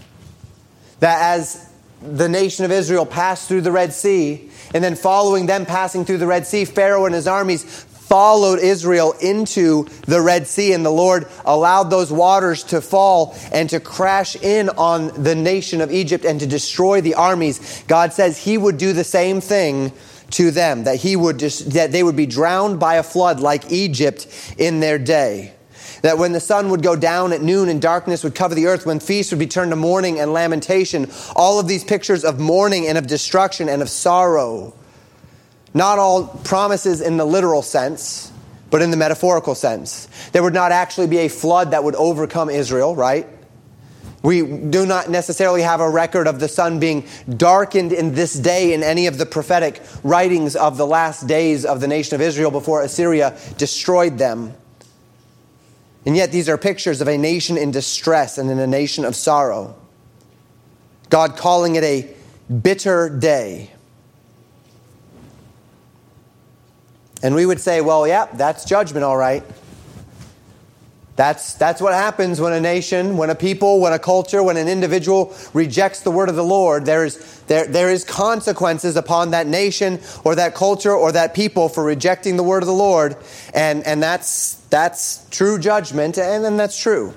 [1.00, 1.70] That as
[2.02, 6.20] the nation of Israel passed through the Red Sea, and then following them passing through
[6.20, 7.64] the Red Sea, Pharaoh and his armies
[8.10, 13.70] followed Israel into the Red Sea, and the Lord allowed those waters to fall and
[13.70, 17.84] to crash in on the nation of Egypt and to destroy the armies.
[17.88, 19.94] God says He would do the same thing
[20.32, 23.72] to them, that He would just, that they would be drowned by a flood like
[23.72, 24.26] Egypt
[24.58, 25.54] in their day.
[26.02, 28.88] That when the sun would go down at noon and darkness would cover the earth,
[28.88, 32.88] when feasts would be turned to mourning and lamentation, all of these pictures of mourning
[32.88, 34.74] and of destruction and of sorrow.
[35.74, 38.32] Not all promises in the literal sense,
[38.72, 40.08] but in the metaphorical sense.
[40.32, 43.28] There would not actually be a flood that would overcome Israel, right?
[44.22, 48.74] We do not necessarily have a record of the sun being darkened in this day
[48.74, 52.52] in any of the prophetic writings of the last days of the nation of Israel
[52.52, 54.54] before Assyria destroyed them.
[56.06, 59.16] And yet, these are pictures of a nation in distress and in a nation of
[59.16, 59.76] sorrow.
[61.10, 62.14] God calling it a
[62.52, 63.72] bitter day.
[67.22, 69.44] And we would say, well, yeah, that's judgment, all right.
[71.20, 74.70] That's, that's what happens when a nation, when a people, when a culture, when an
[74.70, 76.86] individual rejects the word of the Lord.
[76.86, 81.68] There is, there, there is consequences upon that nation or that culture or that people
[81.68, 83.18] for rejecting the word of the Lord.
[83.54, 87.14] And, and that's, that's true judgment, and, and that's true.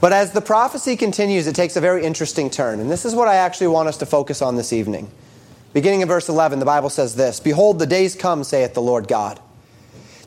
[0.00, 2.78] But as the prophecy continues, it takes a very interesting turn.
[2.78, 5.10] And this is what I actually want us to focus on this evening.
[5.74, 9.08] Beginning in verse 11, the Bible says this Behold, the days come, saith the Lord
[9.08, 9.38] God,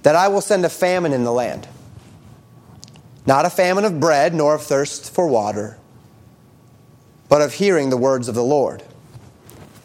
[0.04, 1.68] that I will send a famine in the land
[3.28, 5.78] not a famine of bread, nor of thirst for water,
[7.28, 8.84] but of hearing the words of the Lord.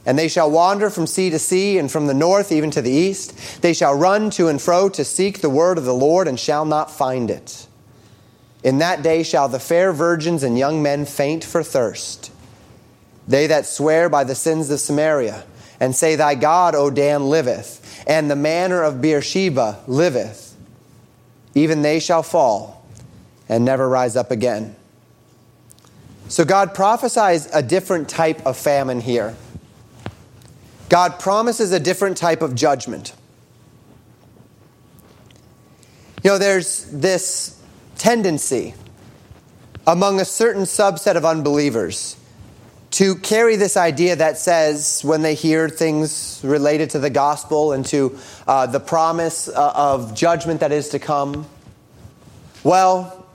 [0.07, 2.91] And they shall wander from sea to sea, and from the north even to the
[2.91, 3.61] east.
[3.61, 6.65] They shall run to and fro to seek the word of the Lord, and shall
[6.65, 7.67] not find it.
[8.63, 12.31] In that day shall the fair virgins and young men faint for thirst.
[13.27, 15.45] They that swear by the sins of Samaria,
[15.81, 20.57] and say, Thy God, O Dan, liveth, and the manner of Beersheba liveth,
[21.55, 22.87] even they shall fall
[23.49, 24.77] and never rise up again.
[26.29, 29.37] So God prophesies a different type of famine here.
[30.89, 33.13] God promises a different type of judgment.
[36.23, 37.61] You know, there's this
[37.99, 38.75] tendency
[39.87, 42.17] among a certain subset of unbelievers
[42.93, 47.87] to carry this idea that says when they hear things related to the gospel and
[47.87, 51.47] to uh, the promise uh, of judgment that is to come,
[52.63, 53.27] well,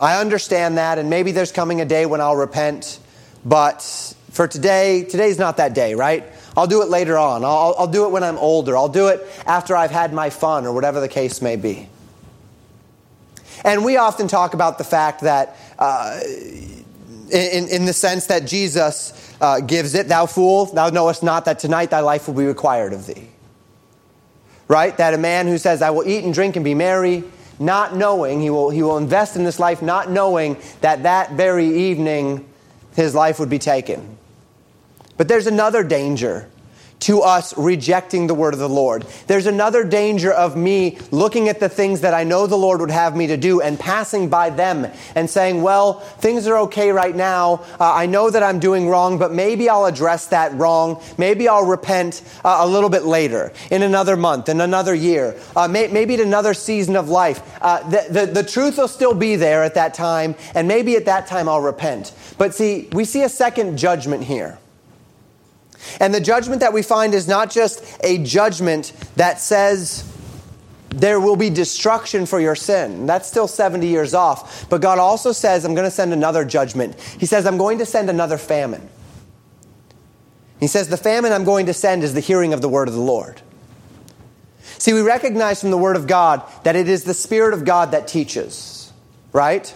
[0.00, 3.00] I understand that, and maybe there's coming a day when I'll repent,
[3.44, 3.82] but
[4.30, 6.24] for today, today's not that day, right?
[6.56, 7.44] I'll do it later on.
[7.44, 8.76] I'll, I'll do it when I'm older.
[8.76, 11.88] I'll do it after I've had my fun, or whatever the case may be.
[13.64, 16.20] And we often talk about the fact that, uh,
[17.32, 21.58] in, in the sense that Jesus uh, gives it, Thou fool, thou knowest not that
[21.58, 23.28] tonight thy life will be required of thee.
[24.68, 24.96] Right?
[24.96, 27.24] That a man who says, I will eat and drink and be merry,
[27.58, 31.66] not knowing, he will, he will invest in this life not knowing that that very
[31.66, 32.48] evening
[32.94, 34.18] his life would be taken.
[35.16, 36.48] But there's another danger
[37.02, 39.04] to us rejecting the word of the Lord.
[39.26, 42.90] There's another danger of me looking at the things that I know the Lord would
[42.90, 44.86] have me to do and passing by them
[45.16, 47.64] and saying, well, things are okay right now.
[47.80, 51.02] Uh, I know that I'm doing wrong, but maybe I'll address that wrong.
[51.18, 55.66] Maybe I'll repent uh, a little bit later, in another month, in another year, uh,
[55.66, 57.42] may, maybe in another season of life.
[57.60, 61.06] Uh, the, the, the truth will still be there at that time, and maybe at
[61.06, 62.12] that time I'll repent.
[62.38, 64.58] But see, we see a second judgment here.
[66.00, 70.08] And the judgment that we find is not just a judgment that says
[70.90, 73.06] there will be destruction for your sin.
[73.06, 74.68] That's still 70 years off.
[74.68, 77.00] But God also says, I'm going to send another judgment.
[77.00, 78.88] He says, I'm going to send another famine.
[80.60, 82.94] He says, The famine I'm going to send is the hearing of the word of
[82.94, 83.40] the Lord.
[84.78, 87.92] See, we recognize from the word of God that it is the Spirit of God
[87.92, 88.92] that teaches,
[89.32, 89.74] right?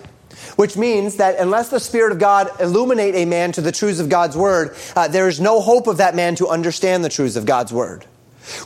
[0.57, 4.09] Which means that unless the Spirit of God illuminate a man to the truths of
[4.09, 7.46] God's Word, uh, there is no hope of that man to understand the truths of
[7.46, 8.07] God's Word.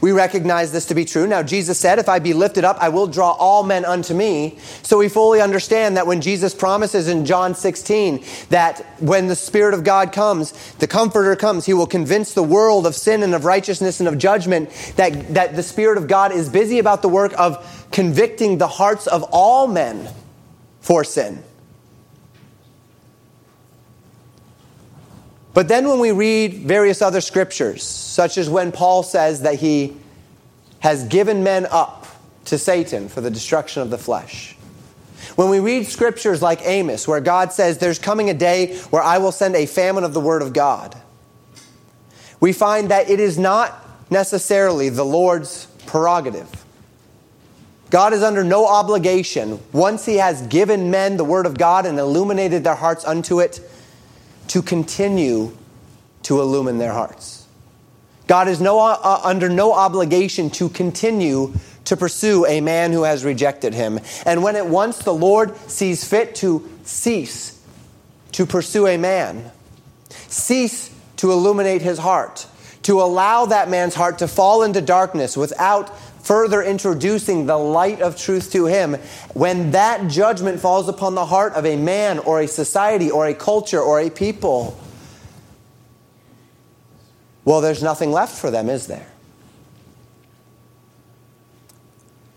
[0.00, 1.26] We recognize this to be true.
[1.26, 4.59] Now, Jesus said, If I be lifted up, I will draw all men unto me.
[4.83, 9.74] So we fully understand that when Jesus promises in John 16 that when the Spirit
[9.74, 13.44] of God comes, the Comforter comes, he will convince the world of sin and of
[13.44, 17.33] righteousness and of judgment, that, that the Spirit of God is busy about the work
[17.38, 20.09] of convicting the hearts of all men
[20.80, 21.42] for sin.
[25.53, 29.97] But then when we read various other scriptures, such as when Paul says that he
[30.79, 32.07] has given men up
[32.47, 34.57] to Satan for the destruction of the flesh,
[35.37, 39.19] when we read scriptures like Amos, where God says, There's coming a day where I
[39.19, 40.97] will send a famine of the word of God,
[42.41, 46.49] we find that it is not necessarily the Lord's prerogative.
[47.91, 51.99] God is under no obligation, once He has given men the word of God and
[51.99, 53.61] illuminated their hearts unto it,
[54.51, 55.57] to continue
[56.25, 57.47] to illumine their hearts.
[58.27, 61.53] God is no, uh, under no obligation to continue
[61.85, 64.01] to pursue a man who has rejected him.
[64.27, 67.65] And when at once the Lord sees fit to cease
[68.33, 69.53] to pursue a man,
[70.09, 72.47] cease to illuminate his heart,
[72.83, 75.93] to allow that man's heart to fall into darkness without
[76.31, 78.95] further introducing the light of truth to him,
[79.35, 83.35] when that judgment falls upon the heart of a man or a society or a
[83.35, 84.79] culture or a people,
[87.45, 89.09] well, there's nothing left for them, is there?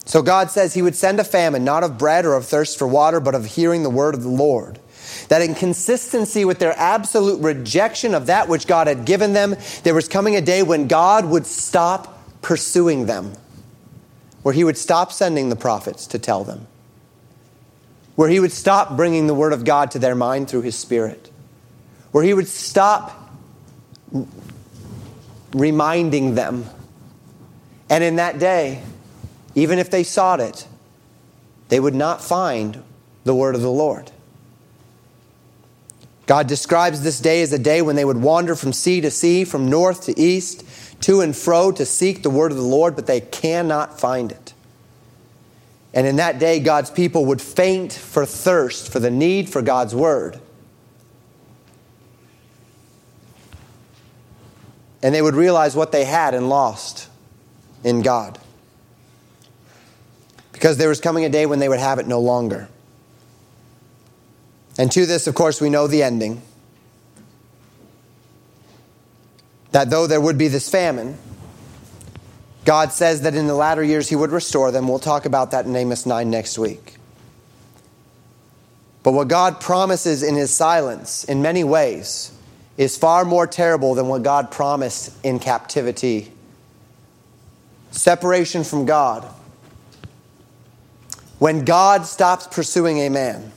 [0.06, 2.88] So God says He would send a famine, not of bread or of thirst for
[2.88, 4.80] water, but of hearing the word of the Lord.
[5.28, 9.94] That in consistency with their absolute rejection of that which God had given them, there
[9.94, 13.34] was coming a day when God would stop pursuing them
[14.44, 16.68] where he would stop sending the prophets to tell them,
[18.16, 21.32] where he would stop bringing the word of God to their mind through his spirit,
[22.12, 23.32] where he would stop
[25.54, 26.66] reminding them.
[27.90, 28.84] And in that day,
[29.56, 30.68] even if they sought it,
[31.70, 32.84] they would not find
[33.24, 34.12] the word of the Lord.
[36.26, 39.44] God describes this day as a day when they would wander from sea to sea,
[39.44, 40.64] from north to east,
[41.02, 44.54] to and fro to seek the word of the Lord, but they cannot find it.
[45.94, 49.94] And in that day, God's people would faint for thirst, for the need for God's
[49.94, 50.40] word.
[55.04, 57.10] And they would realize what they had and lost
[57.84, 58.40] in God.
[60.54, 62.70] Because there was coming a day when they would have it no longer.
[64.78, 66.42] And to this, of course, we know the ending
[69.72, 71.18] that though there would be this famine,
[72.64, 74.88] God says that in the latter years he would restore them.
[74.88, 76.96] We'll talk about that in Amos 9 next week.
[79.02, 82.32] But what God promises in his silence, in many ways,
[82.78, 86.32] is far more terrible than what God promised in captivity.
[87.92, 89.24] Separation from God.
[91.38, 93.52] When God stops pursuing a man,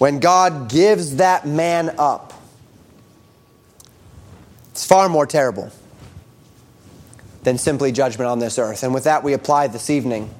[0.00, 2.32] when God gives that man up,
[4.70, 5.70] it's far more terrible
[7.42, 8.82] than simply judgment on this earth.
[8.82, 10.30] And with that, we apply this evening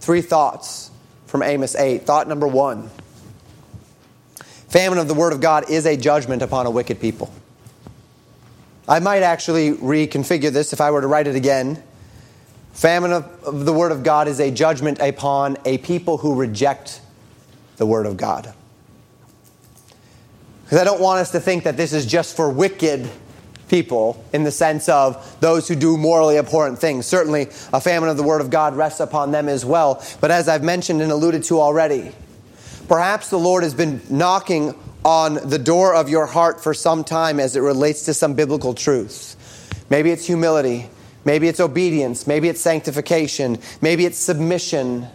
[0.00, 0.90] three thoughts
[1.26, 2.06] from Amos 8.
[2.06, 2.88] Thought number one
[4.68, 7.30] famine of the Word of God is a judgment upon a wicked people.
[8.88, 11.82] I might actually reconfigure this if I were to write it again.
[12.72, 17.02] Famine of the Word of God is a judgment upon a people who reject
[17.76, 18.54] the Word of God.
[20.66, 23.08] Because I don't want us to think that this is just for wicked
[23.68, 27.06] people in the sense of those who do morally abhorrent things.
[27.06, 27.42] Certainly,
[27.72, 30.04] a famine of the Word of God rests upon them as well.
[30.20, 32.10] But as I've mentioned and alluded to already,
[32.88, 37.38] perhaps the Lord has been knocking on the door of your heart for some time
[37.38, 39.36] as it relates to some biblical truth.
[39.88, 40.90] Maybe it's humility.
[41.24, 42.26] Maybe it's obedience.
[42.26, 43.58] Maybe it's sanctification.
[43.80, 45.06] Maybe it's submission.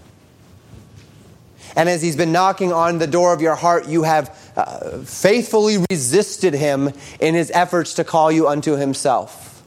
[1.75, 5.77] And as he's been knocking on the door of your heart, you have uh, faithfully
[5.89, 9.63] resisted him in his efforts to call you unto himself.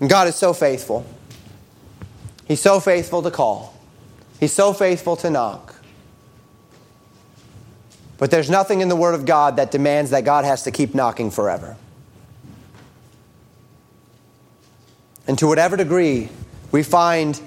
[0.00, 1.06] And God is so faithful.
[2.46, 3.74] He's so faithful to call,
[4.38, 5.74] He's so faithful to knock.
[8.18, 10.94] But there's nothing in the Word of God that demands that God has to keep
[10.94, 11.76] knocking forever.
[15.26, 16.30] And to whatever degree
[16.72, 17.38] we find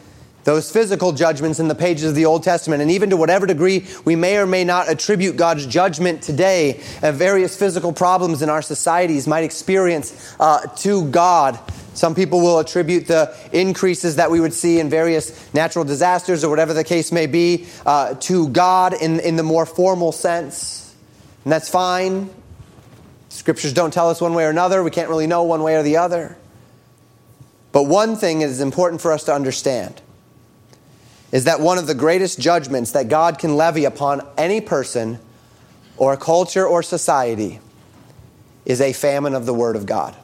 [0.43, 3.85] those physical judgments in the pages of the Old Testament, and even to whatever degree
[4.05, 8.61] we may or may not attribute God's judgment today of various physical problems in our
[8.61, 11.59] societies might experience uh, to God.
[11.93, 16.49] Some people will attribute the increases that we would see in various natural disasters or
[16.49, 20.95] whatever the case may be uh, to God in, in the more formal sense.
[21.43, 22.29] And that's fine.
[23.27, 24.81] Scriptures don't tell us one way or another.
[24.81, 26.37] We can't really know one way or the other.
[27.71, 30.01] But one thing is important for us to understand
[31.31, 35.19] is that one of the greatest judgments that God can levy upon any person
[35.97, 37.59] or culture or society
[38.65, 40.15] is a famine of the Word of God.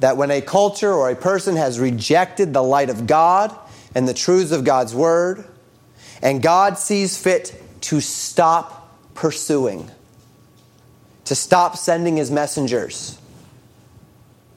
[0.00, 3.54] That when a culture or a person has rejected the light of God
[3.94, 5.44] and the truths of God's Word,
[6.22, 9.90] and God sees fit to stop pursuing,
[11.24, 13.18] to stop sending His messengers,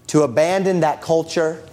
[0.07, 1.63] to abandon that culture,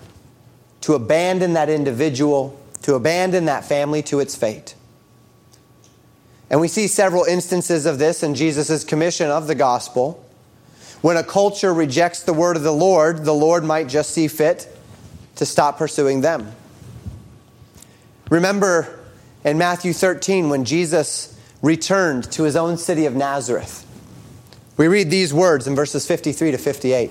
[0.83, 4.75] to abandon that individual, to abandon that family to its fate.
[6.51, 10.25] And we see several instances of this in Jesus' commission of the gospel.
[11.01, 14.69] When a culture rejects the word of the Lord, the Lord might just see fit
[15.37, 16.53] to stop pursuing them.
[18.31, 18.99] Remember
[19.45, 23.87] in Matthew 13 when Jesus returned to his own city of Nazareth.
[24.77, 27.11] We read these words in verses 53 to 58.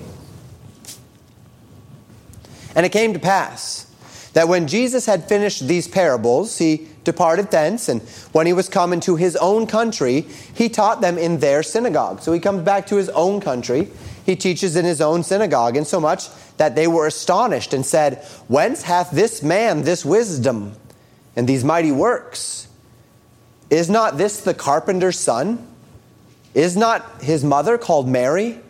[2.74, 3.89] And it came to pass
[4.32, 8.02] that when Jesus had finished these parables, he departed thence, and
[8.32, 10.22] when he was come into his own country,
[10.54, 12.20] he taught them in their synagogue.
[12.20, 13.88] So he comes back to his own country.
[14.24, 16.28] He teaches in his own synagogue, insomuch
[16.58, 20.74] that they were astonished and said, Whence hath this man this wisdom
[21.34, 22.68] and these mighty works?
[23.70, 25.66] Is not this the carpenter's son?
[26.54, 28.60] Is not his mother called Mary?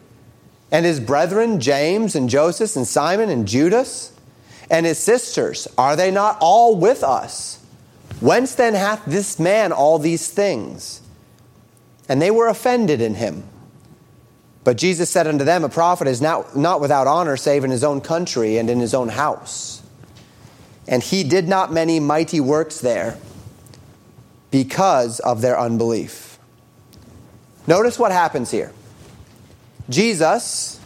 [0.70, 4.12] And his brethren, James and Joseph and Simon and Judas?
[4.70, 7.58] And his sisters, are they not all with us?
[8.20, 11.00] Whence then hath this man all these things?
[12.08, 13.44] And they were offended in him.
[14.62, 17.82] But Jesus said unto them, A prophet is not, not without honor save in his
[17.82, 19.82] own country and in his own house.
[20.86, 23.16] And he did not many mighty works there
[24.50, 26.38] because of their unbelief.
[27.66, 28.72] Notice what happens here.
[29.88, 30.79] Jesus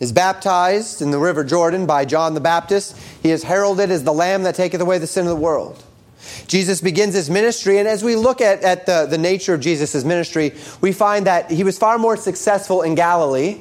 [0.00, 2.96] is baptized in the river Jordan by John the Baptist.
[3.22, 5.84] He is heralded as the Lamb that taketh away the sin of the world.
[6.46, 10.04] Jesus begins his ministry, and as we look at, at the, the nature of Jesus'
[10.04, 13.60] ministry, we find that he was far more successful in Galilee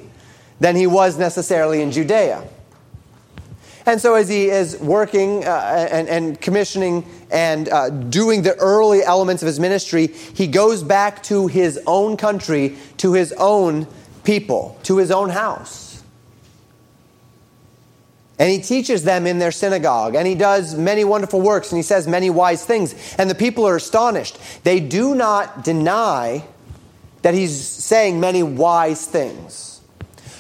[0.60, 2.44] than he was necessarily in Judea.
[3.86, 9.02] And so, as he is working uh, and, and, commissioning and uh, doing the early
[9.02, 13.88] elements of his ministry, he goes back to his own country, to his own
[14.24, 15.89] people, to his own house.
[18.40, 20.16] And he teaches them in their synagogue.
[20.16, 22.96] And he does many wonderful works and he says many wise things.
[23.18, 24.38] And the people are astonished.
[24.64, 26.46] They do not deny
[27.22, 29.82] that he's saying many wise things,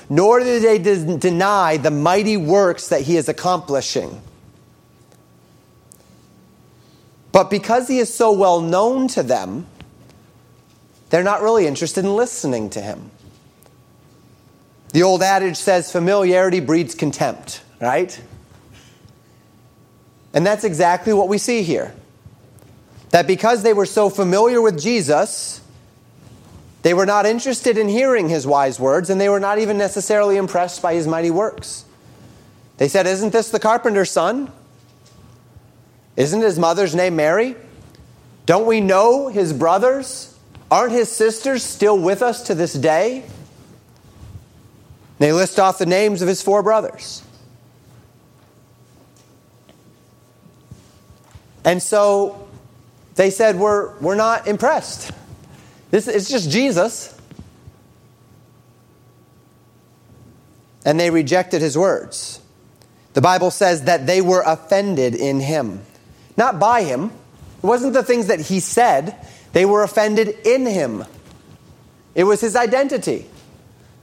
[0.09, 4.21] nor do they de- deny the mighty works that he is accomplishing.
[7.33, 9.67] But because he is so well known to them,
[11.09, 13.11] they're not really interested in listening to him.
[14.93, 18.19] The old adage says familiarity breeds contempt right?
[20.33, 21.93] And that's exactly what we see here.
[23.09, 25.61] That because they were so familiar with Jesus,
[26.83, 30.37] they were not interested in hearing his wise words, and they were not even necessarily
[30.37, 31.85] impressed by his mighty works.
[32.77, 34.51] They said, Isn't this the carpenter's son?
[36.15, 37.55] Isn't his mother's name Mary?
[38.45, 40.37] Don't we know his brothers?
[40.71, 43.25] Aren't his sisters still with us to this day?
[45.17, 47.23] They list off the names of his four brothers.
[51.63, 52.47] And so
[53.15, 55.11] they said, We're, we're not impressed.
[55.91, 57.15] This, it's just Jesus.
[60.85, 62.39] And they rejected his words.
[63.13, 65.81] The Bible says that they were offended in him,
[66.37, 67.11] not by him.
[67.61, 69.15] It wasn't the things that he said
[69.51, 71.03] They were offended in him.
[72.15, 73.25] It was his identity,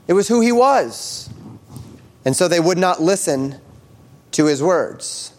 [0.07, 1.29] it was who he was.
[2.25, 3.55] And so they would not listen
[4.31, 5.31] to his words.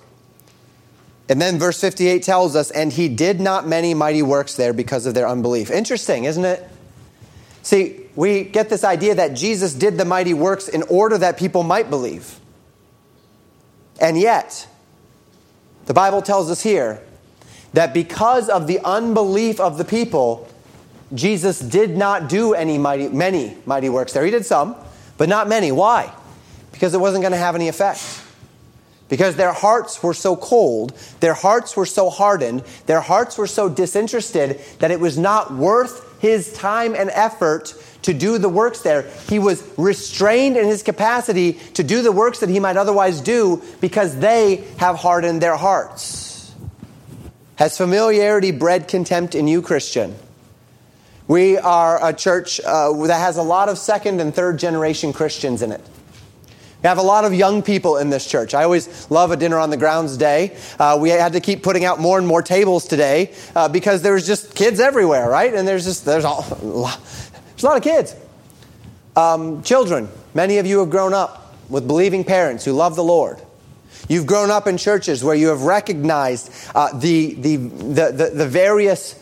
[1.29, 5.05] And then verse 58 tells us, and he did not many mighty works there because
[5.05, 5.71] of their unbelief.
[5.71, 6.67] Interesting, isn't it?
[7.63, 11.63] See, we get this idea that Jesus did the mighty works in order that people
[11.63, 12.41] might believe.
[14.01, 14.67] And yet,
[15.85, 17.03] the Bible tells us here
[17.75, 20.49] that because of the unbelief of the people,
[21.15, 24.25] Jesus did not do any mighty, many mighty works there.
[24.25, 24.77] He did some,
[25.19, 25.73] but not many.
[25.73, 26.13] Why?
[26.73, 28.23] Because it wasn't going to have any effect.
[29.09, 33.69] Because their hearts were so cold, their hearts were so hardened, their hearts were so
[33.69, 39.03] disinterested that it was not worth his time and effort to do the works there.
[39.29, 43.63] He was restrained in his capacity to do the works that he might otherwise do
[43.81, 46.55] because they have hardened their hearts.
[47.57, 50.15] Has familiarity bred contempt in you, Christian?
[51.27, 55.61] We are a church uh, that has a lot of second and third generation Christians
[55.61, 55.81] in it.
[56.83, 58.55] We have a lot of young people in this church.
[58.55, 60.57] I always love a dinner on the grounds day.
[60.79, 64.25] Uh, we had to keep putting out more and more tables today uh, because there's
[64.25, 65.53] just kids everywhere, right?
[65.53, 68.15] And there's just there's, all, there's a lot of kids.
[69.17, 73.43] Um, children, many of you have grown up with believing parents who love the Lord.
[74.09, 78.47] You've grown up in churches where you have recognized uh, the, the, the, the, the
[78.47, 79.21] various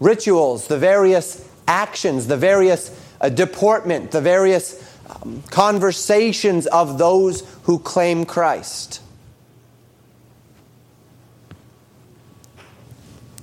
[0.00, 7.78] rituals, the various actions, the various uh, deportment, the various um, conversations of those who
[7.78, 9.00] claim Christ.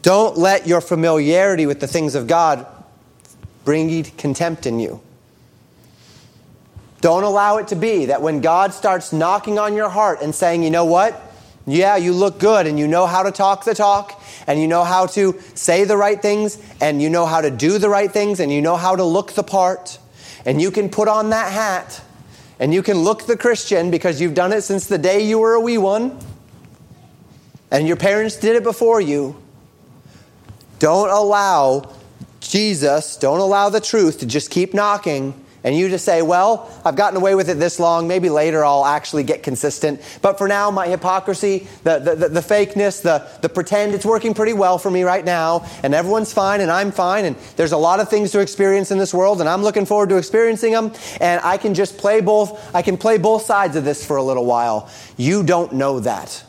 [0.02, 2.66] Don't let your familiarity with the things of God
[3.64, 5.02] bring contempt in you.
[7.02, 10.64] Don't allow it to be that when God starts knocking on your heart and saying,
[10.64, 11.20] you know what?
[11.66, 14.84] Yeah, you look good and you know how to talk the talk and you know
[14.84, 18.40] how to say the right things and you know how to do the right things
[18.40, 20.00] and you know how to look the part
[20.46, 22.02] and you can put on that hat.
[22.60, 25.54] And you can look the Christian because you've done it since the day you were
[25.54, 26.18] a wee one.
[27.72, 29.42] And your parents did it before you.
[30.78, 31.92] Don't allow
[32.40, 36.96] Jesus, don't allow the truth to just keep knocking and you just say, well, I've
[36.96, 38.08] gotten away with it this long.
[38.08, 40.02] Maybe later I'll actually get consistent.
[40.22, 44.34] But for now, my hypocrisy, the, the, the, the, fakeness, the, the pretend, it's working
[44.34, 45.68] pretty well for me right now.
[45.84, 47.26] And everyone's fine and I'm fine.
[47.26, 50.10] And there's a lot of things to experience in this world and I'm looking forward
[50.10, 50.94] to experiencing them.
[51.20, 54.24] And I can just play both, I can play both sides of this for a
[54.24, 54.90] little while.
[55.16, 56.44] You don't know that.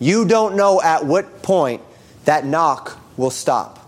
[0.00, 1.82] You don't know at what point
[2.24, 3.79] that knock will stop.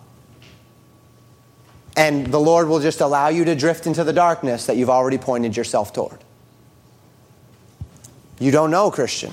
[1.96, 5.18] And the Lord will just allow you to drift into the darkness that you've already
[5.18, 6.18] pointed yourself toward.
[8.38, 9.32] You don't know, Christian.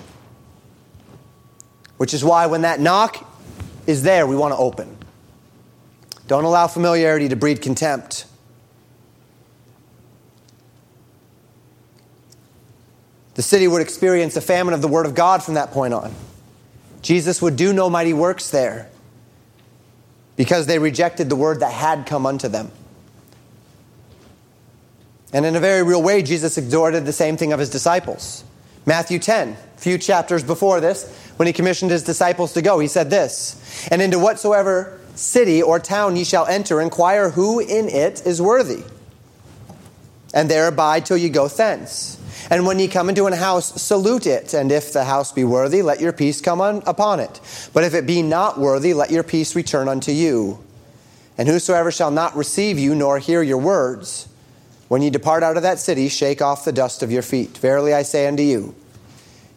[1.98, 3.26] Which is why when that knock
[3.88, 4.98] is there, we want to open.
[6.28, 8.26] Don't allow familiarity to breed contempt.
[13.36, 16.14] The city would experience a famine of the Word of God from that point on.
[17.02, 18.90] Jesus would do no mighty works there
[20.40, 22.72] because they rejected the word that had come unto them.
[25.34, 28.46] And in a very real way, Jesus exhorted the same thing of his disciples.
[28.86, 32.88] Matthew 10, a few chapters before this, when he commissioned his disciples to go, he
[32.88, 38.26] said this And into whatsoever city or town ye shall enter, inquire who in it
[38.26, 38.82] is worthy,
[40.34, 42.18] and there abide till ye go thence.
[42.50, 44.54] And when ye come into an house, salute it.
[44.54, 47.40] And if the house be worthy, let your peace come on, upon it.
[47.74, 50.64] But if it be not worthy, let your peace return unto you.
[51.38, 54.28] And whosoever shall not receive you, nor hear your words,
[54.88, 57.58] when ye depart out of that city, shake off the dust of your feet.
[57.60, 58.76] Verily I say unto you,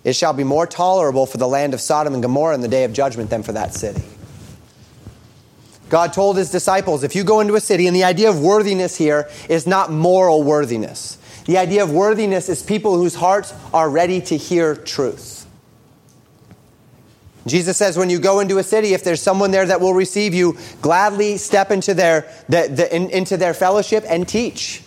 [0.05, 2.85] it shall be more tolerable for the land of Sodom and Gomorrah in the day
[2.85, 4.03] of judgment than for that city.
[5.89, 8.97] God told his disciples, if you go into a city, and the idea of worthiness
[8.97, 11.19] here is not moral worthiness.
[11.45, 15.47] The idea of worthiness is people whose hearts are ready to hear truth.
[17.47, 20.33] Jesus says, when you go into a city, if there's someone there that will receive
[20.33, 24.83] you, gladly step into their, the, the, in, into their fellowship and teach.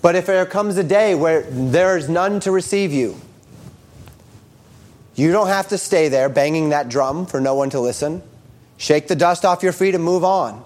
[0.00, 3.16] But if there comes a day where there is none to receive you,
[5.14, 8.22] you don't have to stay there banging that drum for no one to listen.
[8.76, 10.64] Shake the dust off your feet and move on.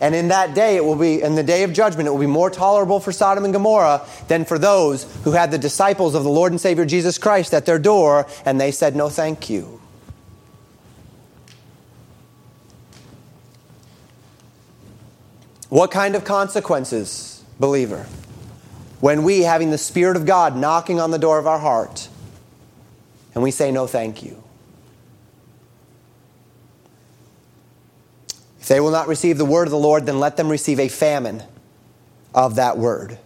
[0.00, 2.26] And in that day, it will be, in the day of judgment, it will be
[2.26, 6.30] more tolerable for Sodom and Gomorrah than for those who had the disciples of the
[6.30, 9.80] Lord and Savior Jesus Christ at their door and they said, No, thank you.
[15.68, 18.06] What kind of consequences, believer,
[19.00, 22.08] when we, having the Spirit of God knocking on the door of our heart,
[23.34, 24.43] and we say, No, thank you?
[28.64, 30.88] If they will not receive the word of the Lord, then let them receive a
[30.88, 31.42] famine
[32.34, 33.18] of that word.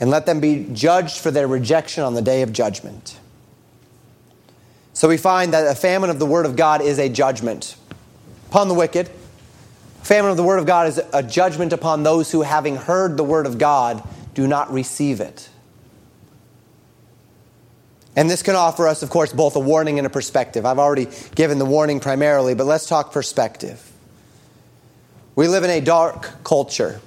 [0.00, 3.20] And let them be judged for their rejection on the day of judgment.
[4.94, 7.76] So we find that a famine of the word of God is a judgment
[8.48, 9.08] upon the wicked.
[10.02, 13.22] Famine of the word of God is a judgment upon those who, having heard the
[13.22, 14.02] word of God,
[14.34, 15.48] do not receive it.
[18.16, 20.66] And this can offer us, of course, both a warning and a perspective.
[20.66, 21.06] I've already
[21.36, 23.92] given the warning primarily, but let's talk perspective.
[25.36, 27.00] We live in a dark culture.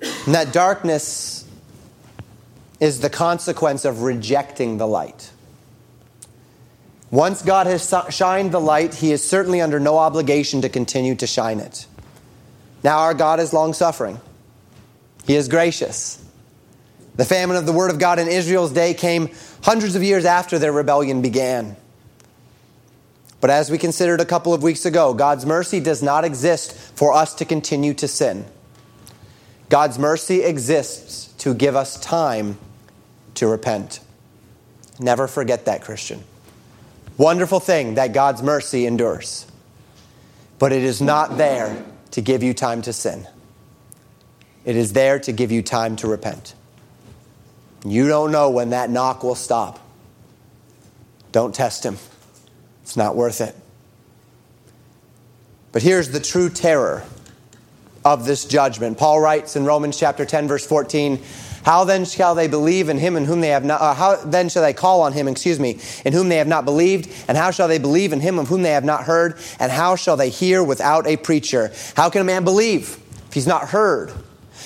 [0.00, 1.48] And that darkness
[2.80, 5.30] is the consequence of rejecting the light.
[7.10, 11.28] Once God has shined the light, he is certainly under no obligation to continue to
[11.28, 11.86] shine it.
[12.82, 14.20] Now, our God is long suffering,
[15.26, 16.20] he is gracious.
[17.14, 19.30] The famine of the Word of God in Israel's day came
[19.62, 21.76] hundreds of years after their rebellion began.
[23.44, 27.12] But as we considered a couple of weeks ago, God's mercy does not exist for
[27.12, 28.46] us to continue to sin.
[29.68, 32.56] God's mercy exists to give us time
[33.34, 34.00] to repent.
[34.98, 36.24] Never forget that, Christian.
[37.18, 39.44] Wonderful thing that God's mercy endures.
[40.58, 43.28] But it is not there to give you time to sin,
[44.64, 46.54] it is there to give you time to repent.
[47.84, 49.86] You don't know when that knock will stop.
[51.30, 51.98] Don't test him,
[52.84, 53.56] it's not worth it.
[55.72, 57.02] But here's the true terror
[58.04, 58.98] of this judgment.
[58.98, 61.18] Paul writes in Romans chapter 10 verse 14,
[61.64, 64.50] how then shall they believe in him in whom they have not uh, how then
[64.50, 67.50] shall they call on him, excuse me, in whom they have not believed, and how
[67.50, 70.28] shall they believe in him of whom they have not heard, and how shall they
[70.28, 71.72] hear without a preacher?
[71.96, 74.12] How can a man believe if he's not heard?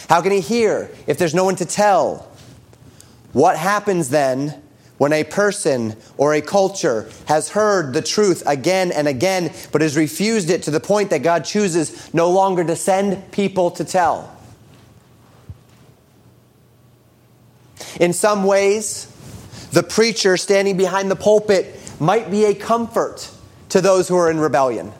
[0.09, 2.29] How can he hear if there's no one to tell?
[3.33, 4.61] What happens then
[4.99, 9.97] when a person or a culture has heard the truth again and again, but has
[9.97, 14.37] refused it to the point that God chooses no longer to send people to tell?
[18.01, 19.07] In some ways,
[19.73, 23.31] the preacher standing behind the pulpit might be a comfort
[23.71, 24.93] to those who are in rebellion.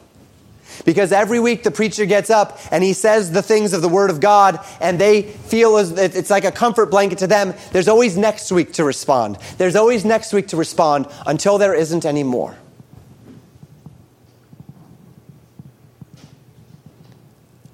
[0.89, 4.09] Because every week the preacher gets up and he says the things of the Word
[4.09, 7.53] of God, and they feel as it's like a comfort blanket to them.
[7.71, 9.37] There's always next week to respond.
[9.59, 12.57] There's always next week to respond until there isn't any more.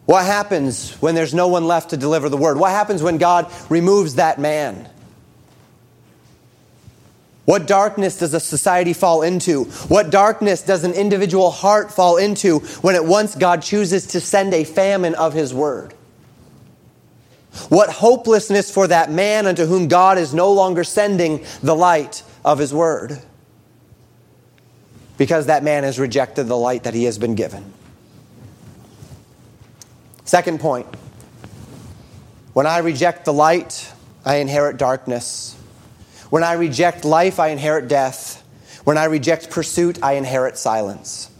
[0.05, 2.59] What happens when there's no one left to deliver the word?
[2.59, 4.89] What happens when God removes that man?
[7.45, 9.65] What darkness does a society fall into?
[9.87, 14.53] What darkness does an individual heart fall into when at once God chooses to send
[14.53, 15.93] a famine of His word?
[17.69, 22.57] What hopelessness for that man unto whom God is no longer sending the light of
[22.57, 23.21] His word?
[25.17, 27.71] Because that man has rejected the light that he has been given.
[30.25, 30.87] Second point
[32.53, 33.91] when I reject the light,
[34.25, 35.55] I inherit darkness.
[36.29, 38.41] When I reject life, I inherit death.
[38.83, 41.31] When I reject pursuit, I inherit silence.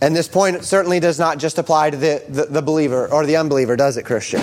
[0.00, 3.36] And this point certainly does not just apply to the, the, the, believer or the
[3.36, 4.40] unbeliever, does it, Christian?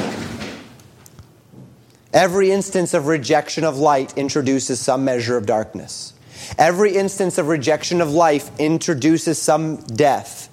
[2.13, 6.13] Every instance of rejection of light introduces some measure of darkness.
[6.57, 10.47] Every instance of rejection of life introduces some death.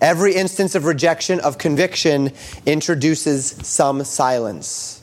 [0.00, 2.32] Every instance of rejection of conviction
[2.64, 4.99] introduces some silence.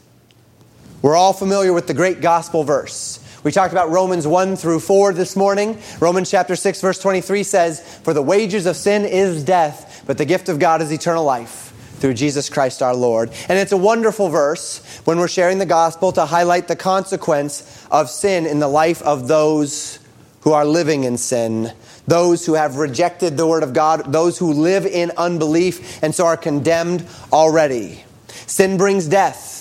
[1.01, 3.19] We're all familiar with the great gospel verse.
[3.43, 5.77] We talked about Romans 1 through 4 this morning.
[5.99, 10.25] Romans chapter 6 verse 23 says, "For the wages of sin is death, but the
[10.25, 14.29] gift of God is eternal life through Jesus Christ our Lord." And it's a wonderful
[14.29, 19.03] verse when we're sharing the gospel to highlight the consequence of sin in the life
[19.03, 19.99] of those
[20.41, 21.73] who are living in sin,
[22.07, 26.25] those who have rejected the word of God, those who live in unbelief and so
[26.25, 28.03] are condemned already.
[28.47, 29.56] Sin brings death.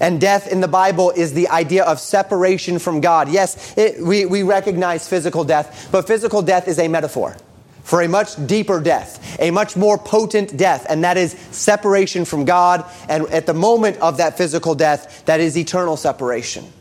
[0.00, 3.28] And death in the Bible is the idea of separation from God.
[3.28, 7.36] Yes, it, we, we recognize physical death, but physical death is a metaphor
[7.82, 12.44] for a much deeper death, a much more potent death, and that is separation from
[12.44, 12.84] God.
[13.08, 16.72] And at the moment of that physical death, that is eternal separation.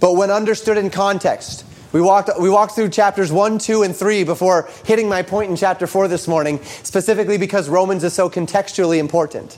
[0.00, 4.24] But when understood in context, we walked, we walked through chapters 1, 2, and 3
[4.24, 8.98] before hitting my point in chapter 4 this morning, specifically because Romans is so contextually
[8.98, 9.56] important.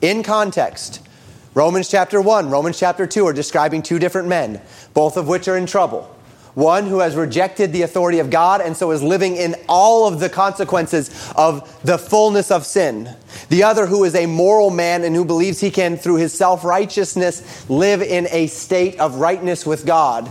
[0.00, 1.00] In context,
[1.54, 4.60] Romans chapter 1, Romans chapter 2 are describing two different men,
[4.94, 6.10] both of which are in trouble.
[6.54, 10.20] One who has rejected the authority of God and so is living in all of
[10.20, 13.08] the consequences of the fullness of sin.
[13.48, 16.64] The other who is a moral man and who believes he can, through his self
[16.64, 20.30] righteousness, live in a state of rightness with God.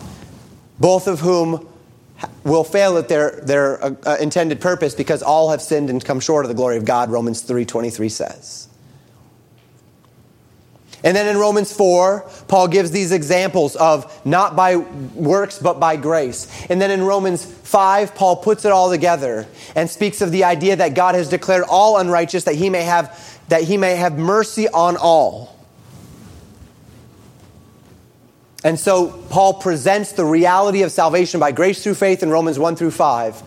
[0.80, 1.68] both of whom
[2.44, 6.46] will fail at their, their uh, intended purpose because all have sinned and come short
[6.46, 8.68] of the glory of God, Romans 3.23 says.
[11.04, 15.98] And then in Romans 4, Paul gives these examples of not by works, but by
[15.98, 16.48] grace.
[16.70, 19.46] And then in Romans 5, Paul puts it all together
[19.76, 23.42] and speaks of the idea that God has declared all unrighteous that he may have,
[23.50, 25.54] that he may have mercy on all.
[28.64, 32.78] And so Paul presents the reality of salvation by grace through faith in Romans 1
[32.78, 33.44] through 5.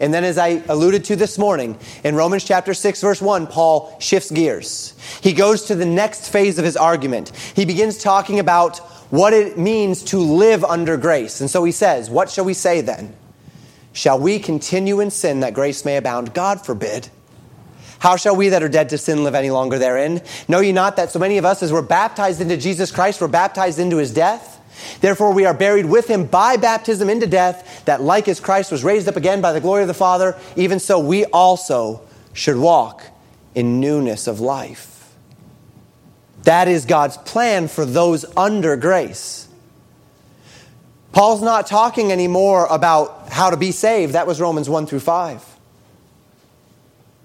[0.00, 3.94] And then, as I alluded to this morning, in Romans chapter 6, verse 1, Paul
[4.00, 4.94] shifts gears.
[5.20, 7.30] He goes to the next phase of his argument.
[7.54, 8.78] He begins talking about
[9.10, 11.42] what it means to live under grace.
[11.42, 13.14] And so he says, What shall we say then?
[13.92, 16.32] Shall we continue in sin that grace may abound?
[16.32, 17.08] God forbid.
[17.98, 20.22] How shall we that are dead to sin live any longer therein?
[20.48, 23.28] Know ye not that so many of us, as we're baptized into Jesus Christ, were
[23.28, 24.59] baptized into his death?
[25.00, 28.84] Therefore, we are buried with him by baptism into death, that like as Christ was
[28.84, 32.02] raised up again by the glory of the Father, even so we also
[32.32, 33.02] should walk
[33.54, 35.14] in newness of life.
[36.44, 39.48] That is God's plan for those under grace.
[41.12, 44.14] Paul's not talking anymore about how to be saved.
[44.14, 45.44] That was Romans 1 through 5.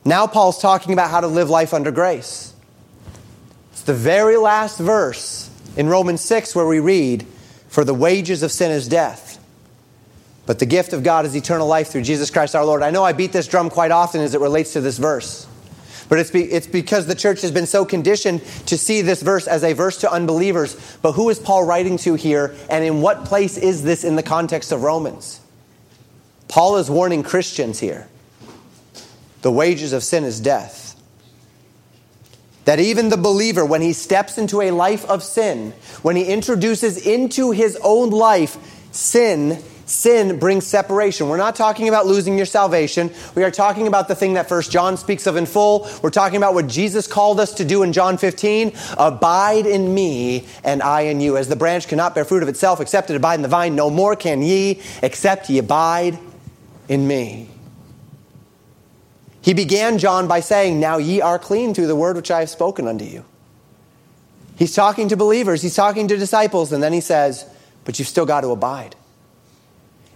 [0.04, 2.54] Now, Paul's talking about how to live life under grace.
[3.72, 7.26] It's the very last verse in Romans 6 where we read,
[7.76, 9.38] for the wages of sin is death.
[10.46, 12.82] But the gift of God is eternal life through Jesus Christ our Lord.
[12.82, 15.46] I know I beat this drum quite often as it relates to this verse.
[16.08, 19.46] But it's, be, it's because the church has been so conditioned to see this verse
[19.46, 20.98] as a verse to unbelievers.
[21.02, 24.24] But who is Paul writing to here, and in what place is this in the
[24.24, 25.42] context of Romans?
[26.48, 28.08] Paul is warning Christians here.
[29.42, 30.85] The wages of sin is death.
[32.66, 37.06] That even the believer, when he steps into a life of sin, when he introduces
[37.06, 38.58] into his own life
[38.92, 41.30] sin, sin brings separation.
[41.30, 43.12] We're not talking about losing your salvation.
[43.36, 45.88] We are talking about the thing that First John speaks of in full.
[46.02, 50.48] We're talking about what Jesus called us to do in John 15 Abide in me,
[50.64, 51.38] and I in you.
[51.38, 53.90] As the branch cannot bear fruit of itself except it abide in the vine, no
[53.90, 56.18] more can ye except ye abide
[56.88, 57.50] in me.
[59.46, 62.50] He began John by saying, Now ye are clean through the word which I have
[62.50, 63.24] spoken unto you.
[64.56, 67.48] He's talking to believers, he's talking to disciples, and then he says,
[67.84, 68.96] But you've still got to abide.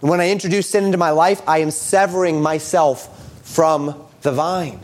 [0.02, 4.84] And when I introduce sin into my life, I am severing myself from the vine.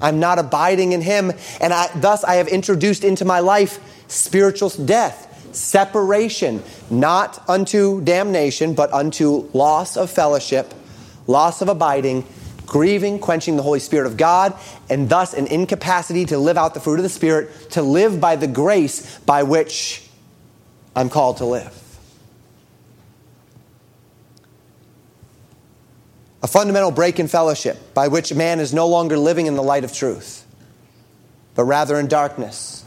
[0.00, 4.70] I'm not abiding in him, and I, thus I have introduced into my life spiritual
[4.70, 10.74] death, separation, not unto damnation, but unto loss of fellowship,
[11.28, 12.24] loss of abiding,
[12.68, 14.54] grieving, quenching the Holy Spirit of God,
[14.88, 18.36] and thus an incapacity to live out the fruit of the Spirit, to live by
[18.36, 20.06] the grace by which
[20.94, 21.74] I'm called to live.
[26.42, 29.82] A fundamental break in fellowship by which man is no longer living in the light
[29.82, 30.46] of truth,
[31.54, 32.84] but rather in darkness.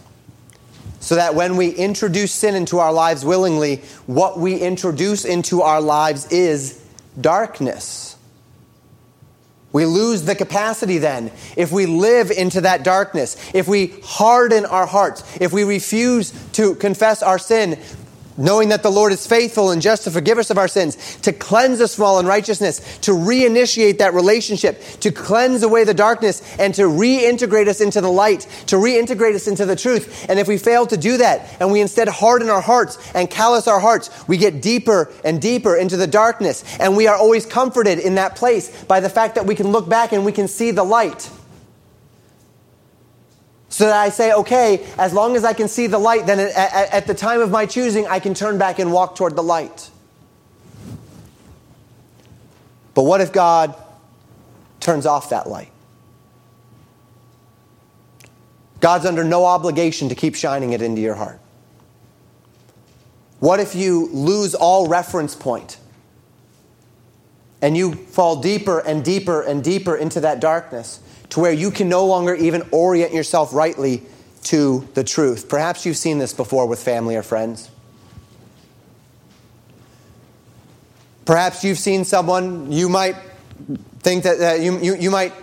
[1.01, 5.81] So that when we introduce sin into our lives willingly, what we introduce into our
[5.81, 6.81] lives is
[7.19, 8.10] darkness.
[9.73, 11.31] We lose the capacity then.
[11.55, 16.75] If we live into that darkness, if we harden our hearts, if we refuse to
[16.75, 17.79] confess our sin,
[18.41, 21.31] knowing that the Lord is faithful and just to forgive us of our sins, to
[21.31, 26.73] cleanse us from all unrighteousness, to reinitiate that relationship, to cleanse away the darkness, and
[26.75, 30.25] to reintegrate us into the light, to reintegrate us into the truth.
[30.29, 33.67] And if we fail to do that, and we instead harden our hearts and callous
[33.67, 36.63] our hearts, we get deeper and deeper into the darkness.
[36.79, 39.87] And we are always comforted in that place by the fact that we can look
[39.87, 41.29] back and we can see the light.
[43.71, 46.51] So that I say, okay, as long as I can see the light, then at,
[46.51, 49.41] at, at, the time of my choosing, I can turn back and walk toward the
[49.41, 49.89] light.
[52.93, 53.73] But what if God
[54.81, 55.71] turns off that light?
[58.81, 61.39] God's under no obligation to keep shining it into your heart.
[63.39, 65.77] What if you lose all reference point
[67.61, 70.99] and you fall deeper and deeper and deeper into that darkness?
[71.31, 74.03] To where you can no longer even orient yourself rightly
[74.43, 75.49] to the truth.
[75.49, 77.69] Perhaps you've seen this before with family or friends.
[81.25, 83.15] Perhaps you've seen someone, you might
[83.99, 85.33] think that uh, you, you, you might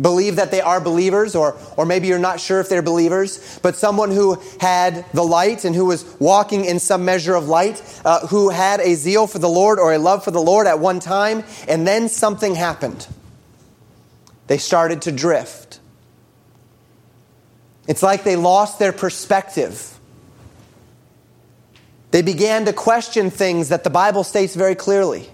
[0.00, 3.76] believe that they are believers, or, or maybe you're not sure if they're believers, but
[3.76, 8.26] someone who had the light and who was walking in some measure of light, uh,
[8.28, 10.98] who had a zeal for the Lord or a love for the Lord at one
[10.98, 13.06] time, and then something happened.
[14.46, 15.80] They started to drift.
[17.86, 19.98] It's like they lost their perspective.
[22.10, 25.28] They began to question things that the Bible states very clearly.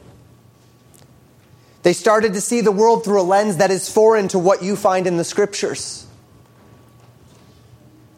[1.83, 4.77] They started to see the world through a lens that is foreign to what you
[4.77, 6.07] find in the scriptures.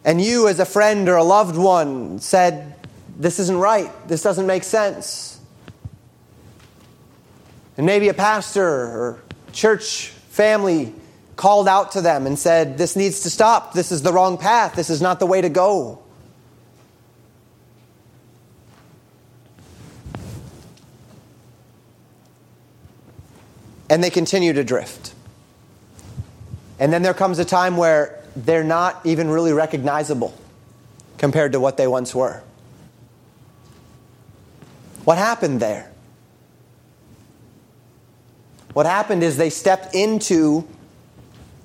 [0.04, 2.74] And you, as a friend or a loved one, said,
[3.18, 3.90] This isn't right.
[4.08, 5.40] This doesn't make sense.
[7.76, 9.22] And maybe a pastor or
[9.52, 10.92] church family
[11.36, 13.72] called out to them and said, This needs to stop.
[13.72, 14.74] This is the wrong path.
[14.74, 16.02] This is not the way to go.
[23.88, 25.14] And they continue to drift.
[26.80, 30.36] And then there comes a time where they're not even really recognizable
[31.16, 32.42] compared to what they once were.
[35.04, 35.93] What happened there?
[38.74, 40.68] What happened is they stepped into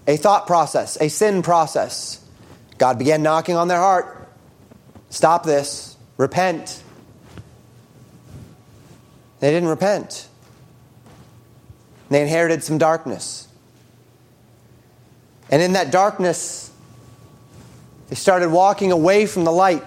[0.08, 2.24] a thought process, a sin process.
[2.78, 4.30] God began knocking on their heart.
[5.10, 5.98] Stop this.
[6.18, 6.84] Repent.
[9.40, 10.28] They didn't repent.
[12.10, 13.48] They inherited some darkness.
[15.52, 16.72] And in that darkness,
[18.10, 19.84] they started walking away from the light.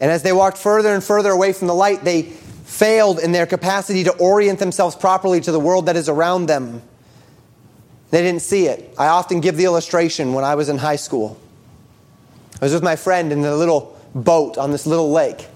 [0.00, 2.32] And as they walked further and further away from the light, they
[2.68, 6.82] failed in their capacity to orient themselves properly to the world that is around them.
[8.10, 8.94] They didn't see it.
[8.98, 11.40] I often give the illustration when I was in high school.
[12.60, 15.46] I was with my friend in a little boat on this little lake.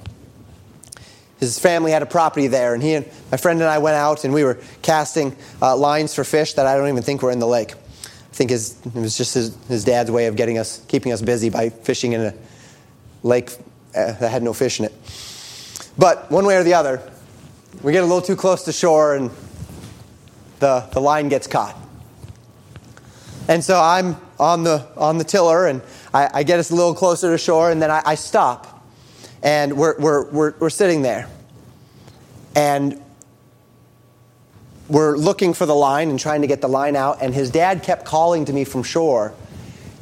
[1.38, 4.24] His family had a property there, and he and my friend and I went out
[4.24, 7.40] and we were casting uh, lines for fish that I don't even think were in
[7.40, 7.74] the lake.
[7.74, 11.20] I think his, it was just his, his dad's way of getting us, keeping us
[11.20, 12.34] busy by fishing in a
[13.22, 13.50] lake
[13.94, 14.92] uh, that had no fish in it.
[15.99, 17.03] But one way or the other,
[17.82, 19.30] we get a little too close to shore and
[20.61, 21.76] the, the line gets caught.
[23.49, 25.82] And so I'm on the, on the tiller and
[26.14, 28.86] I, I get us a little closer to shore and then I, I stop.
[29.43, 31.28] And we're, we're, we're, we're sitting there.
[32.55, 33.03] And
[34.88, 37.22] we're looking for the line and trying to get the line out.
[37.22, 39.34] And his dad kept calling to me from shore,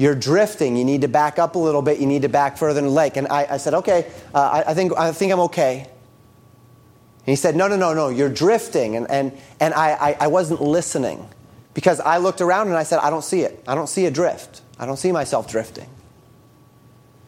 [0.00, 0.78] You're drifting.
[0.78, 2.00] You need to back up a little bit.
[2.00, 3.18] You need to back further in the lake.
[3.18, 5.80] And I, I said, Okay, uh, I, I, think, I think I'm okay.
[5.80, 8.96] And he said, No, no, no, no, you're drifting.
[8.96, 11.28] And, and, and I, I, I wasn't listening.
[11.74, 13.62] Because I looked around and I said, I don't see it.
[13.68, 14.62] I don't see a drift.
[14.78, 15.90] I don't see myself drifting.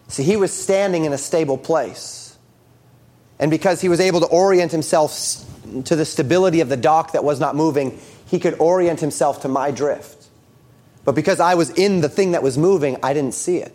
[0.09, 2.39] See, he was standing in a stable place.
[3.39, 5.13] And because he was able to orient himself
[5.85, 9.49] to the stability of the dock that was not moving, he could orient himself to
[9.49, 10.22] my drift.
[11.05, 13.75] But because I was in the thing that was moving, I didn't see it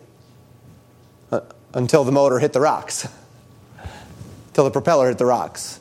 [1.30, 1.40] uh,
[1.74, 3.06] until the motor hit the rocks,
[4.48, 5.80] until the propeller hit the rocks.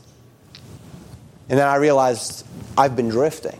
[1.49, 2.45] And then I realized
[2.77, 3.59] I've been drifting.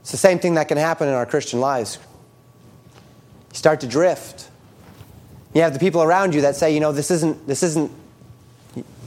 [0.00, 1.98] It's the same thing that can happen in our Christian lives.
[3.50, 4.48] You start to drift.
[5.52, 7.90] You have the people around you that say, you know, this isn't, this isn't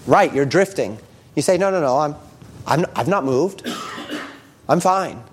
[0.06, 1.00] right, you're drifting.
[1.36, 2.16] You say, no, no, no, I'm,
[2.68, 3.68] I'm, I've not moved.
[4.68, 5.24] I'm fine.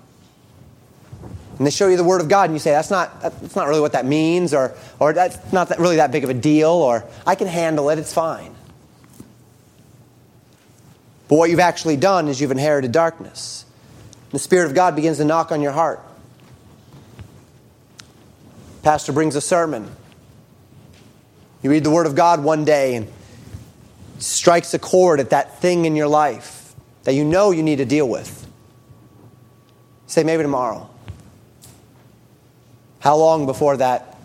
[1.58, 3.66] And they show you the Word of God, and you say, that's not, that's not
[3.66, 6.70] really what that means, or, or that's not that, really that big of a deal,
[6.70, 8.54] or I can handle it, it's fine.
[11.28, 13.64] But what you've actually done is you've inherited darkness.
[14.30, 16.00] The Spirit of God begins to knock on your heart.
[18.82, 19.90] Pastor brings a sermon.
[21.62, 23.08] You read the Word of God one day and
[24.18, 27.84] strikes a chord at that thing in your life that you know you need to
[27.84, 28.46] deal with.
[30.06, 30.88] Say, maybe tomorrow.
[33.00, 34.16] How long before that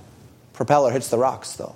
[0.54, 1.76] propeller hits the rocks, though?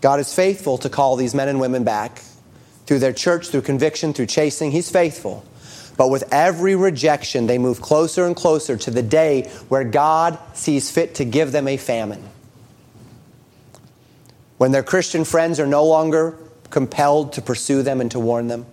[0.00, 2.22] God is faithful to call these men and women back
[2.86, 4.70] through their church, through conviction, through chasing.
[4.70, 5.44] He's faithful.
[5.96, 10.90] But with every rejection, they move closer and closer to the day where God sees
[10.90, 12.26] fit to give them a famine.
[14.56, 16.36] When their Christian friends are no longer
[16.70, 18.64] compelled to pursue them and to warn them.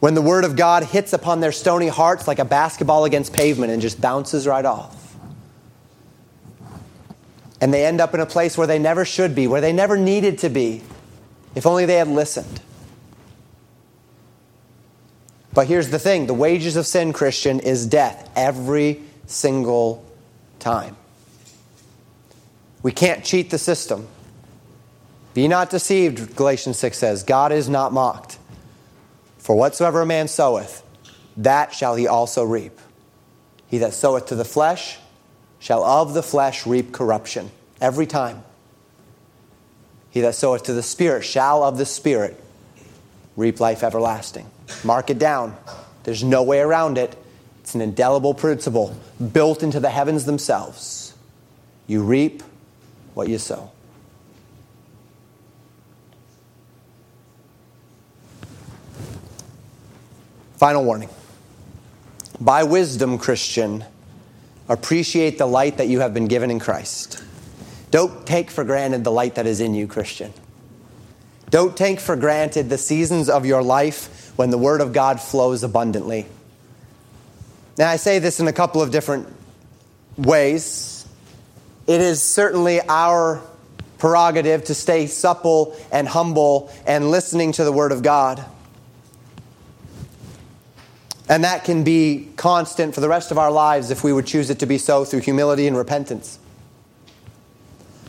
[0.00, 3.70] When the Word of God hits upon their stony hearts like a basketball against pavement
[3.70, 4.96] and just bounces right off.
[7.60, 9.98] And they end up in a place where they never should be, where they never
[9.98, 10.82] needed to be,
[11.54, 12.62] if only they had listened.
[15.52, 20.04] But here's the thing the wages of sin, Christian, is death every single
[20.58, 20.96] time.
[22.82, 24.08] We can't cheat the system.
[25.34, 27.22] Be not deceived, Galatians 6 says.
[27.22, 28.38] God is not mocked.
[29.50, 30.84] For whatsoever a man soweth,
[31.38, 32.78] that shall he also reap.
[33.66, 35.00] He that soweth to the flesh
[35.58, 37.50] shall of the flesh reap corruption.
[37.80, 38.44] Every time.
[40.08, 42.40] He that soweth to the Spirit shall of the Spirit
[43.36, 44.46] reap life everlasting.
[44.84, 45.56] Mark it down.
[46.04, 47.16] There's no way around it.
[47.58, 48.96] It's an indelible principle
[49.32, 51.12] built into the heavens themselves.
[51.88, 52.44] You reap
[53.14, 53.72] what you sow.
[60.60, 61.08] Final warning.
[62.38, 63.82] By wisdom, Christian,
[64.68, 67.24] appreciate the light that you have been given in Christ.
[67.90, 70.34] Don't take for granted the light that is in you, Christian.
[71.48, 75.62] Don't take for granted the seasons of your life when the Word of God flows
[75.62, 76.26] abundantly.
[77.78, 79.28] Now, I say this in a couple of different
[80.18, 81.08] ways.
[81.86, 83.40] It is certainly our
[83.96, 88.44] prerogative to stay supple and humble and listening to the Word of God.
[91.30, 94.50] And that can be constant for the rest of our lives if we would choose
[94.50, 96.40] it to be so through humility and repentance.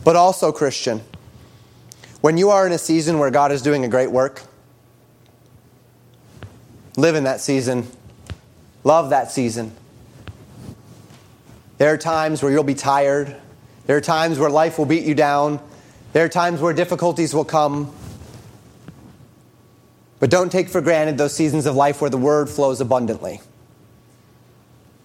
[0.02, 1.02] But also, Christian,
[2.20, 4.42] when you are in a season where God is doing a great work,
[6.96, 7.86] live in that season,
[8.82, 9.70] love that season.
[11.78, 13.36] There are times where you'll be tired,
[13.86, 15.60] there are times where life will beat you down,
[16.12, 17.94] there are times where difficulties will come.
[20.22, 23.40] But don't take for granted those seasons of life where the word flows abundantly.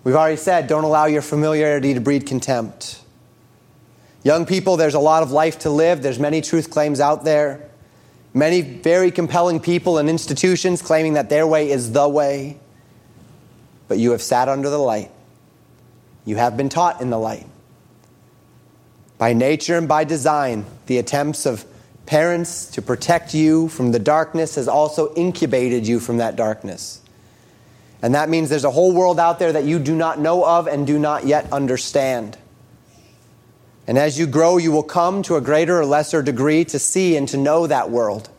[0.04, 3.02] We've already said, don't allow your familiarity to breed contempt.
[4.22, 6.04] Young people, there's a lot of life to live.
[6.04, 7.68] There's many truth claims out there.
[8.36, 12.60] Many very compelling people and institutions claiming that their way is the way.
[13.88, 15.10] But you have sat under the light.
[16.26, 17.48] You have been taught in the light.
[19.18, 21.66] By nature and by design, the attempts of
[22.08, 27.02] parents to protect you from the darkness has also incubated you from that darkness.
[28.02, 30.68] And that means there's a whole world out there that you do not know of
[30.68, 32.38] and do not yet understand.
[33.88, 37.16] And as you grow, you will come to a greater or lesser degree to see
[37.16, 38.30] and to know that world.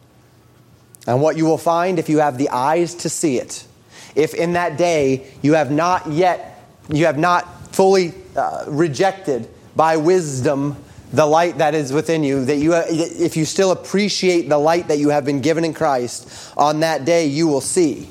[1.07, 3.67] And what you will find if you have the eyes to see it,
[4.15, 9.97] if in that day you have not yet, you have not fully uh, rejected by
[9.97, 10.77] wisdom
[11.13, 14.89] the light that is within you, that you, uh, if you still appreciate the light
[14.89, 18.09] that you have been given in Christ, on that day you will see.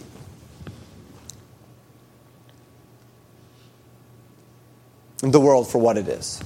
[5.20, 6.42] The world for what it is.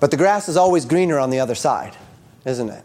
[0.00, 1.96] But the grass is always greener on the other side,
[2.44, 2.84] isn't it?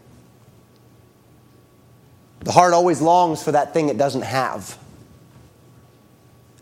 [2.40, 4.78] The heart always longs for that thing it doesn't have.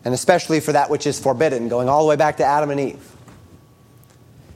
[0.03, 2.79] And especially for that which is forbidden, going all the way back to Adam and
[2.79, 3.15] Eve.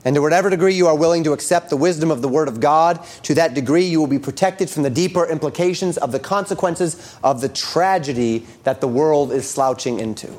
[0.06, 2.60] And to whatever degree you are willing to accept the wisdom of the Word of
[2.60, 7.18] God, to that degree you will be protected from the deeper implications of the consequences
[7.24, 10.34] of the tragedy that the world is slouching into.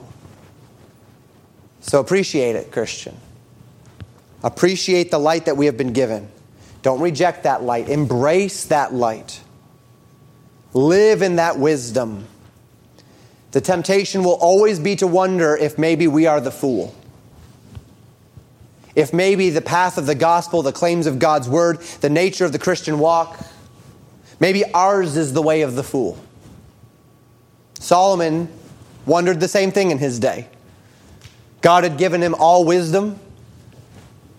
[1.81, 3.17] So appreciate it, Christian.
[4.43, 6.29] Appreciate the light that we have been given.
[6.83, 7.89] Don't reject that light.
[7.89, 9.41] Embrace that light.
[10.75, 12.27] Live in that wisdom.
[13.53, 16.95] The temptation will always be to wonder if maybe we are the fool.
[18.95, 22.53] If maybe the path of the gospel, the claims of God's word, the nature of
[22.53, 23.45] the Christian walk,
[24.39, 26.19] maybe ours is the way of the fool.
[27.81, 28.49] Solomon
[29.05, 30.49] wondered the same thing in his day.
[31.61, 33.19] God had given him all wisdom,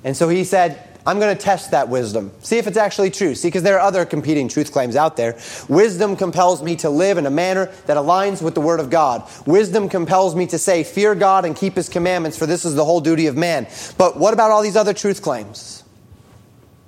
[0.04, 2.32] and so he said, I'm going to test that wisdom.
[2.42, 3.36] See if it's actually true.
[3.36, 5.38] See, because there are other competing truth claims out there.
[5.70, 9.24] Wisdom compels me to live in a manner that aligns with the Word of God.
[9.46, 12.84] Wisdom compels me to say, Fear God and keep His commandments, for this is the
[12.84, 13.68] whole duty of man.
[13.98, 15.84] But what about all these other truth claims?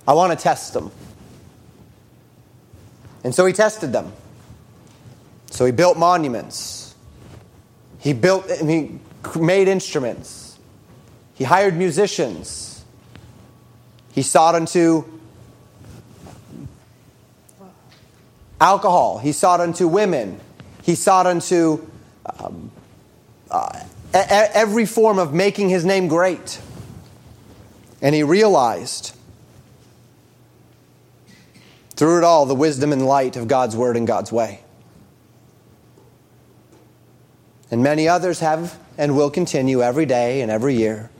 [0.06, 0.90] I want to test them.
[3.22, 4.12] And so he tested them.
[5.50, 6.94] So he built monuments.
[7.98, 8.98] He built, he
[9.38, 10.58] made instruments.
[11.34, 12.67] He hired musicians.
[14.12, 15.04] He sought unto
[18.60, 19.18] alcohol.
[19.18, 20.40] He sought unto women.
[20.82, 21.86] He sought unto
[22.38, 22.70] um,
[23.50, 23.80] uh,
[24.12, 26.60] every form of making his name great.
[28.00, 29.14] And he realized
[31.96, 34.60] through it all the wisdom and light of God's word and God's way.
[37.70, 41.10] And many others have and will continue every day and every year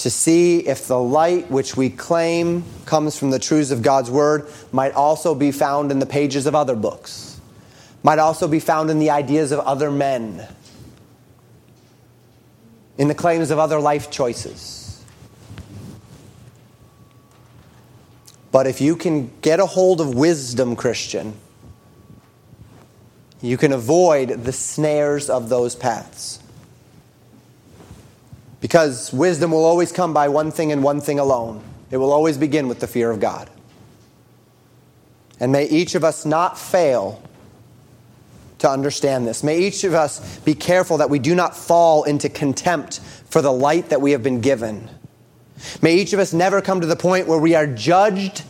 [0.00, 4.48] to see if the light which we claim comes from the truths of God's Word
[4.72, 7.38] might also be found in the pages of other books,
[8.02, 10.48] might also be found in the ideas of other men,
[12.96, 15.04] in the claims of other life choices.
[18.50, 21.34] But if you can get a hold of wisdom, Christian,
[23.42, 26.39] you can avoid the snares of those paths.
[28.60, 32.38] Because wisdom will always come by one thing and one thing alone it will always
[32.38, 33.50] begin with the fear of God.
[35.40, 37.22] And may each of us not fail
[38.58, 39.42] to understand this.
[39.42, 43.52] May each of us be careful that we do not fall into contempt for the
[43.52, 44.88] light that we have been given.
[45.82, 48.44] May each of us never come to the point where we are judged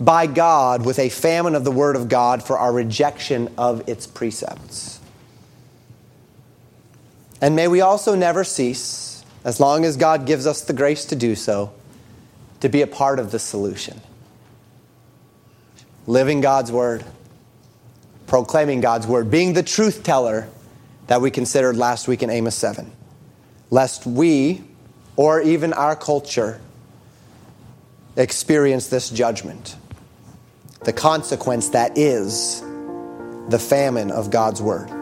[0.00, 4.06] by God with a famine of the Word of God for our rejection of its
[4.06, 4.98] precepts.
[7.40, 9.11] And may we also never cease,
[9.44, 11.72] as long as God gives us the grace to do so,
[12.60, 14.00] to be a part of the solution.
[16.06, 17.04] Living God's Word,
[18.26, 20.48] proclaiming God's Word, being the truth teller
[21.08, 22.90] that we considered last week in Amos 7.
[23.70, 24.62] Lest we,
[25.16, 26.60] or even our culture,
[28.16, 29.76] experience this judgment.
[30.84, 32.60] The consequence that is
[33.48, 35.01] the famine of God's Word.